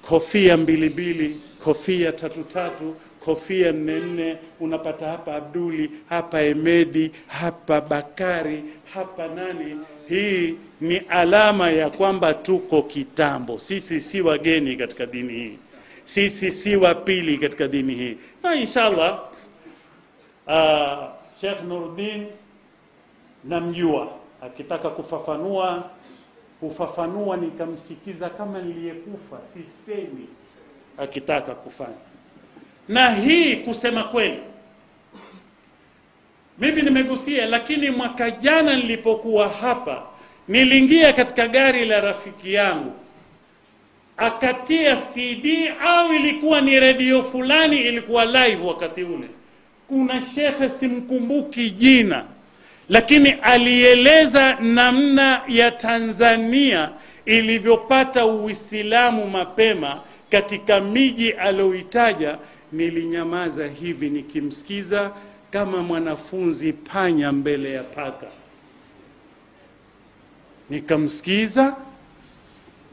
kofia 0.08 0.56
mbili 0.56 0.88
mbili 0.88 1.40
kofia 1.64 2.12
tatu 2.12 2.42
tatu 2.44 2.96
kofia 3.24 3.72
nne 3.72 4.00
nne 4.00 4.36
unapata 4.60 5.06
hapa 5.08 5.34
abduli 5.36 5.90
hapa 6.08 6.42
emedi 6.42 7.10
hapa 7.26 7.80
bakari 7.80 8.64
hapa 8.94 9.28
nani. 9.28 9.76
Hii 10.08 10.54
ni 10.80 10.96
alama 10.96 11.70
ya 11.70 11.90
kwamba 11.90 12.34
tuko 12.34 12.82
kitambo. 12.82 13.58
Sisi 13.58 14.00
si 14.00 14.20
wageni 14.20 14.76
katika 14.76 15.06
dini 15.06 15.32
hii. 15.32 15.58
Sisi 16.04 16.52
si 16.52 16.76
wa 16.76 16.94
pili 16.94 17.38
katika 17.38 17.68
dini 17.68 17.94
hii. 17.94 18.16
Na 18.42 18.54
inshallah 18.54 19.20
uh, 20.50 21.08
Sheikh 21.40 21.62
Nuruddin 21.68 22.26
namjua. 23.44 24.08
Akitaka 24.42 24.90
kufafanua 24.90 25.90
kufafanua 26.60 27.36
nikamsikiza 27.36 28.30
kama 28.30 28.58
niliyekufa 28.62 29.38
sisemi. 29.52 30.26
Akitaka 30.98 31.54
kufanya. 31.54 31.94
Na 32.88 33.14
hii 33.14 33.56
kusema 33.56 34.04
kweli 34.04 34.38
mimi 36.58 36.82
nimegusia 36.82 37.46
lakini 37.46 37.90
mwaka 37.90 38.30
jana 38.30 38.76
nilipokuwa 38.76 39.48
hapa 39.48 40.02
niliingia 40.48 41.12
katika 41.12 41.48
gari 41.48 41.84
la 41.84 42.00
rafiki 42.00 42.52
yangu. 42.54 42.92
Akatia 44.16 44.96
cd 44.96 45.72
au 45.86 46.12
ilikuwa 46.12 46.60
ni 46.60 46.80
redio 46.80 47.22
fulani 47.22 47.78
ilikuwa 47.78 48.24
live 48.24 48.66
wakati 48.66 49.02
ule 49.02 49.28
kuna 49.90 50.22
shekhe 50.22 50.68
simkumbuki 50.68 51.70
jina 51.70 52.24
lakini 52.88 53.30
alieleza 53.30 54.54
namna 54.60 55.40
ya 55.48 55.70
tanzania 55.70 56.90
ilivyopata 57.24 58.26
uislamu 58.26 59.26
mapema 59.30 60.00
katika 60.28 60.80
miji 60.80 61.30
aliyoitaja. 61.32 62.38
Nilinyamaza 62.72 63.66
hivi 63.66 64.10
nikimsikiza 64.10 65.10
kama 65.50 65.82
mwanafunzi 65.82 66.72
panya 66.72 67.32
mbele 67.32 67.72
ya 67.72 67.82
paka. 67.82 68.26
Nikamsikiza 70.70 71.76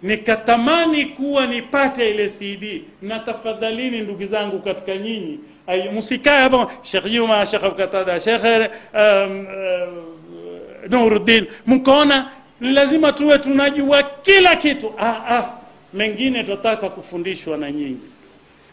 nikatamani 0.03 1.05
kuwa 1.05 1.45
nipate 1.47 2.09
ile 2.09 2.29
cd 2.29 2.83
na 3.01 3.19
tafadhalini 3.19 4.01
ndugu 4.01 4.25
zangu 4.25 4.59
katika 4.59 4.95
nyinyi 4.97 5.39
ay 5.68 5.89
msikae 5.89 6.41
hapa 6.41 6.72
Sheikh 6.82 7.05
Juma 7.05 7.45
Sheikh 7.45 7.63
Abkatada 7.63 8.20
شيخ 8.20 8.41
نور 10.91 11.15
الدين 11.15 11.45
mkaona 11.68 12.32
ni 12.61 12.72
lazima 12.72 13.11
tuwe 13.11 13.39
tunajua 13.39 14.03
kila 14.03 14.55
kitu 14.55 14.93
ah, 14.97 15.38
ah. 15.38 15.49
mengine 15.93 16.43
tunataka 16.43 16.89
kufundishwa 16.89 17.57
na 17.57 17.72
nyinyi 17.72 17.97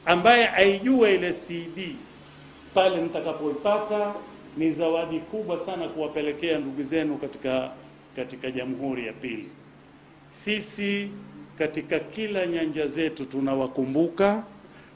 ambaye 0.06 0.48
aijua 0.48 1.10
ile 1.10 1.32
cd 1.32 1.96
pale 2.74 2.96
mtakapoipata 3.00 4.12
ni 4.56 4.72
zawadi 4.72 5.18
kubwa 5.18 5.58
sana 5.66 5.88
kuwapelekea 5.88 6.58
ndugu 6.58 6.82
zenu 6.82 7.16
katika 7.16 7.70
katika 8.16 8.50
jamhuri 8.50 9.06
ya 9.06 9.12
pili 9.12 9.48
sisi 10.30 11.08
katika 11.58 11.98
kila 11.98 12.46
nyanja 12.46 12.86
zetu 12.86 13.24
tunawakumbuka 13.24 14.42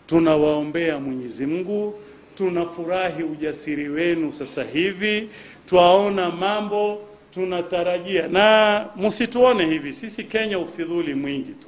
tunawaombea 0.08 0.98
mwenyezi 0.98 1.46
mungu 1.46 1.98
tunafurahi 2.34 3.22
ujasiri 3.22 3.88
wenu 3.88 4.32
sasa 4.32 4.64
hivi 4.64 5.28
twaona 5.66 6.30
mambo 6.30 7.00
tunatarajia. 7.34 8.28
Na 8.28 8.86
msituone 8.96 9.66
hivi 9.66 9.92
sisi 9.92 10.24
kenya 10.24 10.58
ufidhuli 10.58 11.14
mwingi 11.14 11.52
tu. 11.52 11.66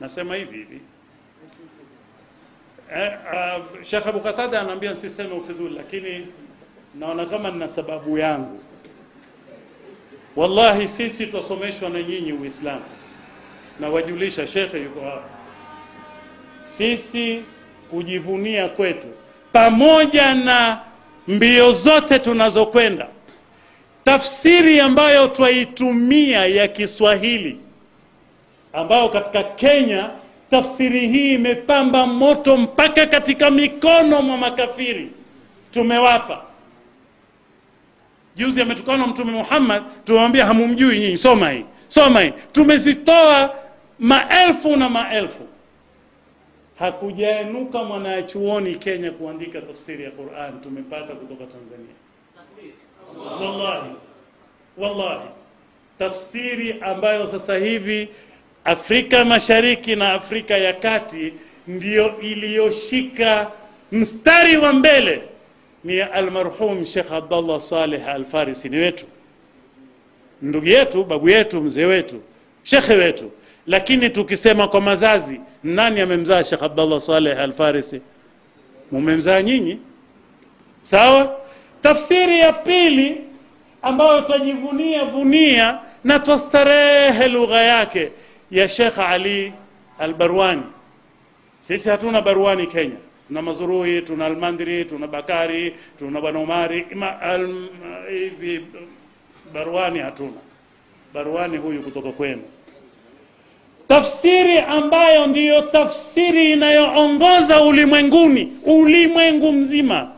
Nasema 0.00 0.34
hivi 0.36 0.56
hivi. 0.56 0.80
Eh, 2.96 3.12
uh, 3.32 3.82
shekh 3.82 4.06
abu 4.06 4.20
katada 4.20 4.60
anaambia 4.60 4.92
nsiseme 4.92 5.34
ufidhuli 5.34 5.74
lakini 5.74 6.26
naona 6.98 7.26
kama 7.26 7.50
nina 7.50 7.68
sababu 7.68 8.18
yangu. 8.18 8.60
Wallahi 10.36 10.88
sisi 10.88 11.26
twasomeshwa 11.26 11.90
na 11.90 12.02
nyinyi 12.02 12.32
uislamu. 12.32 12.84
Na 13.80 13.88
wajulisha 13.88 14.46
shekhe 14.46 14.82
yuko 14.82 15.00
hapa 15.00 15.33
sisi 16.64 17.42
kujivunia 17.90 18.68
kwetu 18.68 19.06
pamoja 19.52 20.34
na 20.34 20.80
mbio 21.28 21.72
zote 21.72 22.18
tunazokwenda 22.18 23.06
tafsiri 24.04 24.80
ambayo 24.80 25.28
twaitumia 25.28 26.46
ya 26.46 26.68
kiswahili 26.68 27.58
ambayo 28.72 29.08
katika 29.08 29.42
kenya 29.42 30.10
tafsiri 30.50 31.08
hii 31.08 31.34
imepamba 31.34 32.06
moto 32.06 32.56
mpaka 32.56 33.06
katika 33.06 33.50
mikono 33.50 34.22
mwa 34.22 34.36
makafiri. 34.36 35.10
Tumewapa. 35.72 36.42
Juzi 38.36 38.62
ametukana 38.62 39.06
mtume 39.06 39.32
muhammad 39.32 39.82
tumemwambia 40.04 40.46
hamumjui 40.46 40.98
nyinyi 40.98 41.18
soma 41.18 41.50
hii 41.50 41.64
soma 41.88 42.20
hii. 42.20 42.32
Tumezitoa 42.52 43.54
maelfu 43.98 44.76
na 44.76 44.88
maelfu 44.88 45.48
hakujainuka 46.78 47.84
mwanachuoni 47.84 48.74
kenya 48.74 49.10
kuandika 49.10 49.60
tafsiri 49.60 50.04
ya 50.04 50.10
quran 50.10 50.60
tumepata 50.60 51.14
kutoka 51.14 51.44
tanzania. 51.44 51.94
Wallahi. 53.40 53.90
Wallahi. 54.78 55.28
Tafsiri 55.98 56.76
ambayo 56.80 57.26
sasa 57.26 57.56
hivi 57.56 58.08
afrika 58.64 59.24
mashariki 59.24 59.96
na 59.96 60.12
afrika 60.12 60.56
ya 60.58 60.72
kati 60.72 61.32
ndiyo 61.68 62.20
iliyoshika 62.20 63.50
mstari 63.92 64.56
wa 64.56 64.72
mbele 64.72 65.22
ni 65.84 66.00
almarhum 66.00 66.84
Sheikh 66.86 67.12
Abdallah 67.12 67.60
Saleh 67.60 68.08
Alfarisi, 68.08 68.68
ni 68.68 68.76
wetu, 68.76 69.06
ndugu 70.42 70.66
yetu, 70.66 71.04
babu 71.04 71.28
yetu, 71.28 71.60
mzee 71.60 71.84
wetu, 71.84 72.20
shekhe 72.62 72.94
wetu. 72.94 73.30
Lakini 73.66 74.10
tukisema 74.10 74.68
kwa 74.68 74.80
mazazi, 74.80 75.40
nani 75.64 76.00
amemzaa 76.00 76.44
Sheikh 76.44 76.62
Abdallah 76.62 77.00
Saleh 77.00 77.38
Alfarisi? 77.40 78.00
Mumemzaa 78.92 79.42
nyinyi, 79.42 79.78
sawa. 80.82 81.36
Tafsiri 81.82 82.38
ya 82.40 82.52
pili 82.52 83.20
ambayo 83.82 84.20
twajivunia 84.20 85.04
vunia 85.04 85.78
na 86.04 86.18
twastarehe 86.18 87.28
lugha 87.28 87.62
yake 87.62 88.10
ya 88.50 88.68
Sheikh 88.68 88.98
Ali 88.98 89.52
Albarwani. 89.98 90.62
Sisi 91.60 91.88
hatuna 91.88 92.20
Barwani 92.22 92.66
Kenya 92.66 92.96
tuna 93.28 93.42
Mazurui, 93.42 94.02
tuna 94.02 94.26
Almandri, 94.26 94.84
tuna 94.84 95.06
Bakari, 95.06 95.74
tuna 95.98 96.20
Bwana 96.20 96.38
Umari 96.38 96.86
hivi 98.10 98.66
Barwani 99.52 99.98
hatuna. 99.98 100.40
Barwani 101.14 101.56
huyu 101.56 101.82
kutoka 101.82 102.12
kwenu. 102.12 102.42
Tafsiri 103.88 104.58
ambayo 104.58 105.26
ndiyo 105.26 105.62
tafsiri 105.62 106.52
inayoongoza 106.52 107.62
ulimwenguni, 107.62 108.52
ulimwengu 108.62 109.52
mzima, 109.52 110.10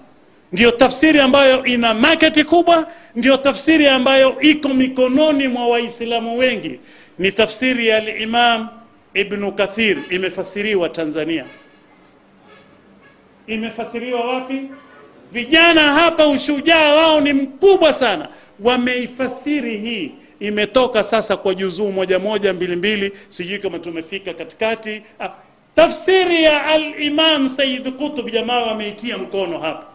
ndiyo 0.52 0.70
tafsiri 0.70 1.20
ambayo 1.20 1.64
ina 1.64 1.94
maketi 1.94 2.44
kubwa, 2.44 2.88
ndiyo 3.16 3.36
tafsiri 3.36 3.88
ambayo 3.88 4.40
iko 4.40 4.68
mikononi 4.68 5.48
mwa 5.48 5.68
Waislamu 5.68 6.38
wengi, 6.38 6.80
ni 7.18 7.32
tafsiri 7.32 7.86
ya 7.86 7.96
Al-Imam 7.96 8.68
Ibn 9.14 9.50
Kathir, 9.52 9.98
imefasiriwa 10.10 10.88
Tanzania. 10.88 11.44
Imefasiriwa 13.46 14.20
wapi? 14.20 14.60
Vijana 15.32 15.80
hapa 15.92 16.26
ushujaa 16.28 16.94
wao 16.94 17.20
ni 17.20 17.32
mkubwa 17.32 17.92
sana, 17.92 18.28
wameifasiri 18.60 19.78
hii. 19.78 20.12
Imetoka 20.40 21.04
sasa 21.04 21.36
kwa 21.36 21.54
juzuu 21.54 21.92
moja 21.92 22.18
moja 22.18 22.52
mbili 22.52 22.76
mbili, 22.76 23.12
sijui 23.28 23.58
kama 23.58 23.78
tumefika 23.78 24.34
katikati. 24.34 25.02
Ah, 25.20 25.28
tafsiri 25.74 26.42
ya 26.42 26.64
al-Imam 26.66 27.48
Sayyid 27.48 27.92
jamaa 28.32 28.62
wameitia 28.62 29.18
mkono 29.18 29.58
hapa. 29.58 29.86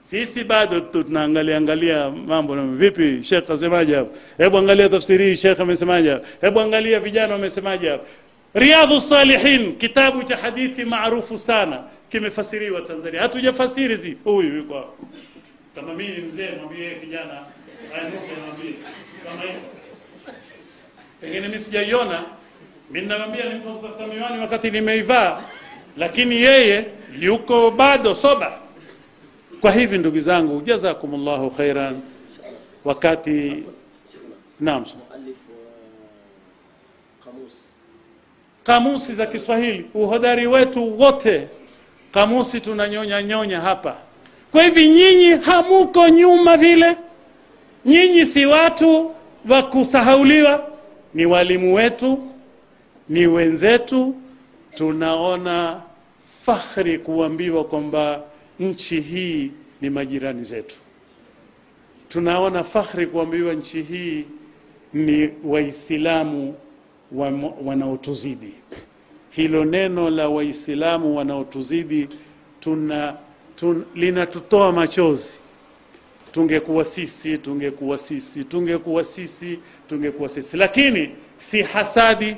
Sisi 0.00 0.44
bado 0.44 0.80
tunaangalia 0.80 1.56
angalia 1.56 2.10
mambo 2.10 2.54
vipi, 2.54 3.24
Sheikh 3.24 3.50
asemaje 3.50 3.94
hapo? 3.94 4.16
Hebu 4.38 4.58
angalia 4.58 4.88
tafsiri 4.88 5.24
hii, 5.24 5.36
Sheikh 5.36 5.60
amesemaje 5.60 6.10
hapo? 6.10 6.26
Hebu 6.40 6.60
angalia 6.60 7.00
vijana 7.00 7.32
wamesemaje 7.32 7.88
hapo? 7.90 8.06
Riyadhu 8.54 9.00
Salihin, 9.00 9.76
kitabu 9.76 10.22
cha 10.22 10.36
hadithi 10.36 10.84
maarufu 10.84 11.38
sana 11.38 11.82
kimefasiriwa 12.08 12.80
Tanzania. 12.80 13.20
Hatujafasiri 13.20 13.96
zi 13.96 14.16
huyu 14.24 14.56
yuko 14.56 14.74
hapo. 14.74 15.06
Kama 15.74 15.94
mimi 15.94 16.18
mzee, 16.18 16.48
mwambie 16.60 16.90
kijana 17.00 17.40
ainuke, 17.94 18.32
mwambie 18.46 18.74
kama 19.24 19.42
hiyo, 19.42 19.54
pengine 21.20 21.40
mimi 21.48 21.58
sijaiona. 21.60 22.22
Mimi 22.90 23.00
ninamwambia 23.06 23.44
ni 23.44 23.60
miwani 24.14 24.40
wakati 24.40 24.70
nimeivaa, 24.70 25.40
lakini 25.96 26.34
yeye 26.34 26.86
yuko 27.20 27.70
bado 27.70 28.14
soba. 28.14 28.58
Kwa 29.60 29.70
hivi 29.72 29.98
ndugu 29.98 30.20
zangu, 30.20 30.60
jazakumullahu 30.60 31.50
khairan. 31.50 32.00
Wakati 32.84 33.62
naam, 34.60 34.84
kamusi 38.64 39.14
za 39.14 39.26
Kiswahili, 39.26 39.86
uhodari 39.94 40.46
wetu 40.46 41.00
wote, 41.00 41.48
kamusi 42.12 42.60
tunanyonya 42.60 43.22
nyonya 43.22 43.60
hapa. 43.60 43.96
Kwa 44.52 44.62
hivi 44.62 44.88
nyinyi 44.88 45.30
hamuko 45.30 46.08
nyuma 46.08 46.56
vile 46.56 46.96
nyinyi 47.84 48.26
si 48.26 48.46
watu 48.46 49.10
wa 49.48 49.62
kusahauliwa, 49.62 50.68
ni 51.14 51.26
walimu 51.26 51.74
wetu, 51.74 52.18
ni 53.08 53.26
wenzetu. 53.26 54.14
Tunaona 54.74 55.80
fakhri 56.46 56.98
kuambiwa 56.98 57.64
kwamba 57.64 58.22
nchi 58.60 59.00
hii 59.00 59.50
ni 59.80 59.90
majirani 59.90 60.42
zetu. 60.44 60.76
Tunaona 62.08 62.64
fakhri 62.64 63.06
kuambiwa 63.06 63.54
nchi 63.54 63.82
hii 63.82 64.24
ni 64.92 65.30
Waislamu 65.44 66.54
wanaotuzidi. 67.64 68.54
Hilo 69.30 69.64
neno 69.64 70.10
la 70.10 70.28
Waislamu 70.28 71.16
wanaotuzidi 71.16 72.08
tuna, 72.60 73.16
tun, 73.56 73.84
linatutoa 73.94 74.72
machozi. 74.72 75.38
Tungekuwa 76.32 76.84
sisi, 76.84 77.38
tungekuwa 77.38 77.98
sisi, 77.98 78.44
tungekuwa 78.44 79.04
sisi, 79.04 79.58
tungekuwa 79.88 80.28
sisi, 80.28 80.56
lakini 80.56 81.10
si 81.38 81.62
hasadi. 81.62 82.36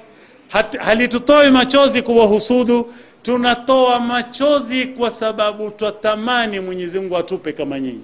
Halitutoi 0.80 1.51
machozi 1.51 2.03
kuwahusudu, 2.03 2.95
tunatoa 3.22 4.01
machozi 4.01 4.86
kwa 4.86 5.11
sababu 5.11 5.70
twatamani 5.70 6.61
Mwenyezi 6.61 7.01
Mungu 7.01 7.16
atupe 7.16 7.53
kama 7.53 7.80
nyinyi 7.80 8.01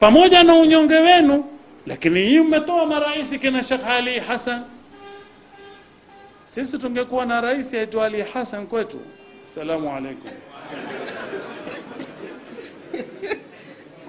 pamoja 0.00 0.42
na 0.42 0.54
unyonge 0.54 0.94
wenu, 0.94 1.44
lakini 1.86 2.24
nyinyi 2.24 2.40
mmetoa 2.40 2.86
marais 2.86 3.30
kina 3.40 3.62
Sheikh 3.62 3.86
Ali 3.86 4.18
Hassan. 4.18 4.62
Sisi 6.44 6.78
tungekuwa 6.78 7.26
na 7.26 7.40
rais 7.40 7.74
aitwa 7.74 8.04
Ali 8.06 8.22
Hassan 8.22 8.66
kwetu. 8.66 8.98
Assalamu 9.44 9.90
alaikum. 9.96 10.30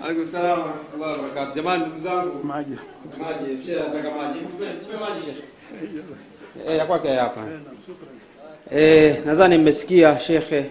Alaikum 0.04 0.26
salaam 0.26 0.60
wa 0.60 0.66
rahmatullahi 0.68 1.12
wa 1.12 1.18
barakatuh. 1.18 1.56
Jamani 1.56 1.86
ndugu 1.86 2.00
zangu, 2.00 2.44
Maji. 2.44 2.76
maji, 3.20 3.66
shehe 3.66 3.80
anataka 3.80 4.12
maji. 4.12 4.40
Nipe 4.40 4.98
maji 5.00 5.26
shehe. 5.26 6.74
Eh, 6.74 6.78
ya 6.78 6.86
kwake 6.86 7.10
hapa. 7.16 7.42
Eh, 8.72 9.16
nadhani 9.26 9.58
mmesikia 9.58 10.20
shekhe 10.20 10.66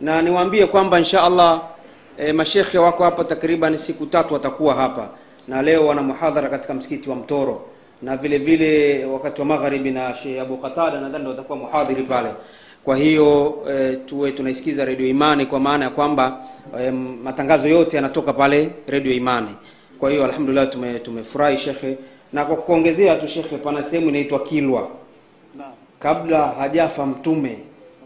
na 0.00 0.22
niwaambie 0.22 0.66
kwamba 0.66 0.98
insha 0.98 1.22
Allah 1.22 1.62
e, 2.18 2.32
mashekhe 2.32 2.78
wako 2.78 3.04
hapa 3.04 3.24
takriban 3.24 3.78
siku 3.78 4.06
tatu 4.06 4.34
watakuwa 4.34 4.74
hapa 4.74 5.08
na 5.48 5.62
leo 5.62 5.86
wana 5.86 6.02
muhadhara 6.02 6.48
katika 6.48 6.74
msikiti 6.74 7.10
wa 7.10 7.16
Mtoro 7.16 7.62
na 8.02 8.16
vile 8.16 8.38
vile 8.38 9.04
wakati 9.04 9.40
wa 9.40 9.46
magharibi 9.46 9.90
na 9.90 10.14
Sheikh 10.14 10.40
Abu 10.42 10.56
Qatada 10.58 11.00
nadhani 11.00 11.28
watakuwa 11.28 11.58
muhadhiri 11.58 12.02
pale. 12.02 12.28
Kwa 12.86 12.96
hiyo 12.96 13.58
e, 13.70 13.96
tuwe 13.96 14.32
tunaisikiza 14.32 14.84
redio 14.84 15.06
Imani 15.08 15.46
kwa 15.46 15.60
maana 15.60 15.84
ya 15.84 15.90
kwamba 15.90 16.44
e, 16.80 16.90
matangazo 17.24 17.68
yote 17.68 17.96
yanatoka 17.96 18.32
pale 18.32 18.70
redio 18.86 19.12
Imani. 19.12 19.48
Kwa 19.98 20.10
hiyo 20.10 20.24
alhamdulillah 20.24 20.68
tume, 20.70 20.98
tumefurahi 20.98 21.58
shekhe, 21.58 21.96
na 22.32 22.44
kwa 22.44 22.56
kuongezea 22.56 23.16
tu 23.16 23.28
shekhe, 23.28 23.56
pana 23.56 23.82
sehemu 23.82 24.08
inaitwa 24.08 24.40
Kilwa. 24.42 24.88
Kabla 26.00 26.46
hajafa 26.48 27.06
Mtume 27.06 27.58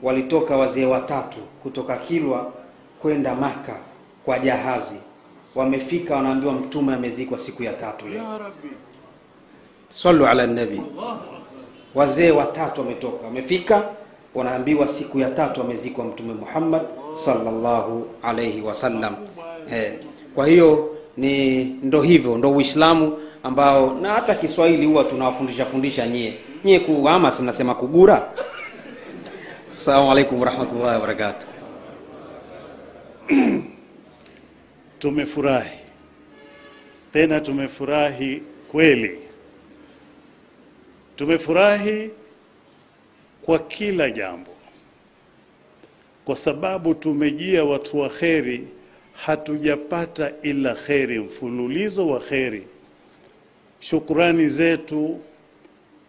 walitoka 0.02 0.56
wazee 0.56 0.84
watatu 0.86 1.38
kutoka 1.62 1.96
Kilwa 1.96 2.52
kwenda 3.02 3.34
Maka 3.34 3.76
kwa 4.24 4.38
jahazi. 4.38 5.00
Wamefika 5.54 6.16
wanaambiwa 6.16 6.52
Mtume 6.52 6.94
amezikwa 6.94 7.38
siku 7.38 7.62
ya 7.62 7.72
tatu 7.72 8.08
leo. 8.08 8.22
Sallu 9.88 10.26
ala 10.26 10.46
nabi. 10.46 10.82
Wazee 11.94 12.30
watatu 12.30 12.80
wametoka, 12.80 13.26
wamefika, 13.26 13.82
wanaambiwa 14.34 14.88
siku 14.88 15.18
ya 15.18 15.30
tatu 15.30 15.60
amezikwa 15.60 16.04
Mtume 16.04 16.34
Muhammad 16.34 16.82
sallallahu 17.24 18.06
alaihi 18.22 18.60
wasallam. 18.60 19.16
Eh, 19.72 19.92
kwa 20.34 20.46
hiyo 20.46 20.96
ni 21.16 21.64
ndo 21.64 22.02
hivyo, 22.02 22.38
ndo 22.38 22.50
Uislamu 22.50 23.18
ambao 23.42 23.94
na 24.00 24.08
hata 24.12 24.34
Kiswahili 24.34 24.86
huwa 24.86 25.04
tunawafundisha 25.04 25.66
fundisha 25.66 26.06
nyie 26.06 26.34
nyie 26.64 26.80
kuama, 26.80 27.30
sinasema 27.32 27.74
kugura. 27.74 28.32
Assalamu 29.78 30.10
alaikum 30.12 30.40
warahmatullahi 30.40 30.94
wabarakatuh. 30.94 31.46
Tumefurahi 34.98 35.78
tena, 37.12 37.40
tumefurahi 37.40 38.42
kweli, 38.70 39.18
tumefurahi 41.16 42.10
kwa 43.50 43.58
kila 43.58 44.10
jambo, 44.10 44.50
kwa 46.24 46.36
sababu 46.36 46.94
tumejia 46.94 47.64
watu 47.64 47.98
wa 48.00 48.08
kheri, 48.08 48.64
hatujapata 49.12 50.32
ila 50.42 50.74
kheri, 50.74 51.18
mfululizo 51.18 52.08
wa 52.08 52.20
kheri. 52.20 52.62
Shukrani 53.80 54.48
zetu 54.48 55.20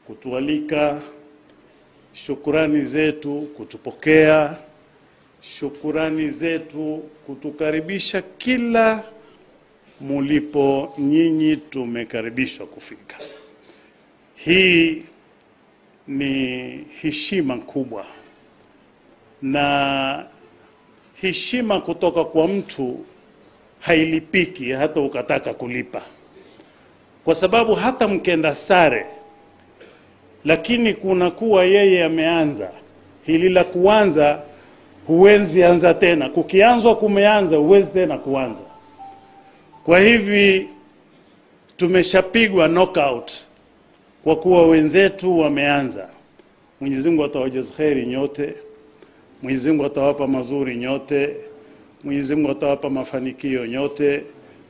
kutualika, 0.08 1.02
shukrani 2.14 2.82
zetu 2.82 3.42
kutupokea, 3.58 4.58
shukurani 5.42 6.30
zetu 6.30 7.04
kutukaribisha 7.26 8.22
kila 8.22 9.04
mulipo 10.02 10.94
nyinyi, 10.98 11.58
tumekaribishwa 11.58 12.66
kufika. 12.68 13.16
Hii 14.36 15.04
ni 16.18 16.86
heshima 17.02 17.58
kubwa, 17.58 18.06
na 19.42 20.26
heshima 21.22 21.82
kutoka 21.82 22.24
kwa 22.26 22.48
mtu 22.48 23.06
hailipiki 23.80 24.72
hata 24.72 25.02
ukataka 25.02 25.54
kulipa, 25.54 26.02
kwa 27.26 27.36
sababu 27.36 27.76
hata 27.76 28.08
mkenda 28.08 28.56
sare, 28.56 29.06
lakini 30.46 30.94
kuna 30.94 31.32
kuwa 31.32 31.66
yeye 31.66 32.04
ameanza 32.04 32.72
hili 33.24 33.50
la 33.50 33.64
kuanza 33.64 34.42
huwezi 35.08 35.64
anza 35.64 35.94
tena. 35.94 36.30
Kukianzwa 36.30 36.96
kumeanza, 36.96 37.58
huwezi 37.58 37.92
tena 37.92 38.18
kuanza. 38.18 38.64
Kwa 39.84 40.00
hivi 40.00 40.68
tumeshapigwa 41.78 42.70
knockout 42.70 43.32
kwa 44.24 44.36
kuwa 44.36 44.68
wenzetu 44.68 45.40
wameanza. 45.40 46.08
Mwenyezi 46.82 47.10
Mungu 47.10 47.24
atawajaza 47.24 47.74
kheri 47.74 48.06
nyote, 48.06 48.54
Mwenyezi 49.42 49.70
Mungu 49.70 49.86
atawapa 49.86 50.28
mazuri 50.28 50.76
nyote, 50.76 51.36
Mwenyezi 52.04 52.36
Mungu 52.36 52.52
atawapa 52.52 52.90
mafanikio 52.90 53.66
nyote, 53.68 54.24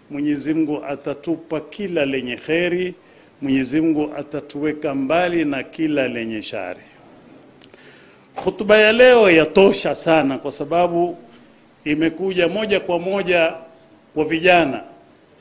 Mwenyezi 0.09 0.53
Mungu 0.53 0.83
atatupa 0.87 1.59
kila 1.59 2.05
lenye 2.05 2.35
kheri, 2.37 2.93
Mwenyezi 3.41 3.81
Mungu 3.81 4.09
atatuweka 4.17 4.95
mbali 4.95 5.45
na 5.45 5.63
kila 5.63 6.07
lenye 6.07 6.41
shari. 6.41 6.79
Hutuba 8.35 8.77
ya 8.77 8.91
leo 8.91 9.29
yatosha 9.31 9.95
sana 9.95 10.37
kwa 10.37 10.51
sababu 10.51 11.17
imekuja 11.85 12.47
moja 12.47 12.79
kwa 12.79 12.99
moja 12.99 13.53
kwa 14.13 14.23
vijana, 14.25 14.81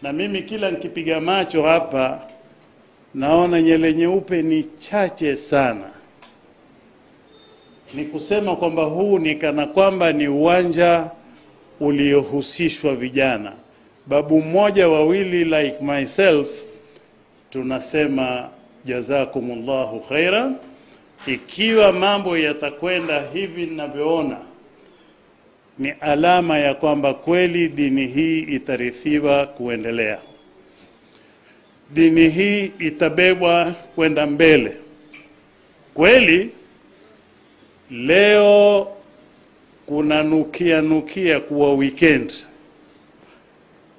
na 0.03 0.13
mimi 0.13 0.43
kila 0.43 0.71
nikipiga 0.71 1.21
macho 1.21 1.63
hapa 1.63 2.21
naona 3.15 3.63
nyele 3.63 3.95
nyeupe 3.95 4.43
ni 4.43 4.65
chache 4.79 5.37
sana. 5.37 5.91
Ni 7.95 8.05
kusema 8.05 8.57
kwamba 8.57 8.85
huu 8.85 9.19
ni 9.19 9.35
kana 9.35 9.67
kwamba 9.67 10.13
ni 10.13 10.29
uwanja 10.29 11.11
uliohusishwa 11.81 12.95
vijana. 12.97 13.53
Babu 14.07 14.41
mmoja 14.43 14.89
wawili 14.89 15.45
like 15.45 15.75
myself 15.85 16.49
tunasema 17.51 18.49
jazakumullahu 18.85 20.01
khaira. 20.01 20.53
ikiwa 21.27 21.93
mambo 21.93 22.39
yatakwenda 22.39 23.23
hivi 23.33 23.67
ninavyoona, 23.67 24.37
ni 25.79 25.91
alama 25.91 26.59
ya 26.59 26.75
kwamba 26.75 27.15
kweli 27.15 27.69
dini 27.69 28.07
hii 28.07 28.41
itarithiwa 28.41 29.47
kuendelea, 29.47 30.19
dini 31.95 32.29
hii 32.29 32.73
itabebwa 32.79 33.75
kwenda 33.95 34.27
mbele. 34.27 34.73
Kweli 35.95 36.51
leo 37.91 38.89
kuna 39.87 40.23
nukia 40.23 40.81
nukia 40.83 41.41
kuwa 41.41 41.75
weekend 41.75 42.33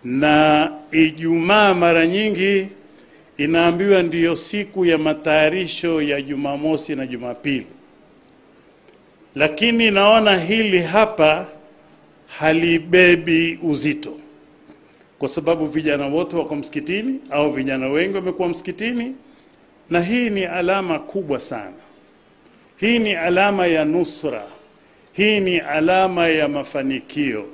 na 0.04 0.72
Ijumaa 0.92 1.74
mara 1.74 2.08
nyingi 2.08 2.68
inaambiwa 3.38 4.04
ndiyo 4.04 4.36
siku 4.36 4.86
ya 4.86 4.98
matayarisho 4.98 6.02
ya 6.02 6.22
Jumamosi 6.22 6.96
na 6.96 7.08
Jumapili, 7.08 7.66
lakini 9.36 9.92
naona 9.92 10.38
hili 10.40 10.80
hapa 10.82 11.48
halibebi 12.40 13.60
uzito. 13.64 14.18
Kwa 15.22 15.30
sababu 15.30 15.66
vijana 15.68 16.08
wote 16.08 16.36
wako 16.36 16.56
msikitini 16.56 17.20
au 17.30 17.52
vijana 17.52 17.88
wengi 17.90 18.16
wamekuwa 18.16 18.48
msikitini, 18.48 19.16
na 19.90 20.02
hii 20.02 20.30
ni 20.30 20.46
alama 20.46 21.00
kubwa 21.00 21.40
sana. 21.40 21.74
Hii 22.78 23.00
ni 23.00 23.14
alama 23.16 23.68
ya 23.68 23.86
nusra, 23.86 24.44
hii 25.14 25.40
ni 25.40 25.58
alama 25.60 26.28
ya 26.28 26.48
mafanikio. 26.48 27.46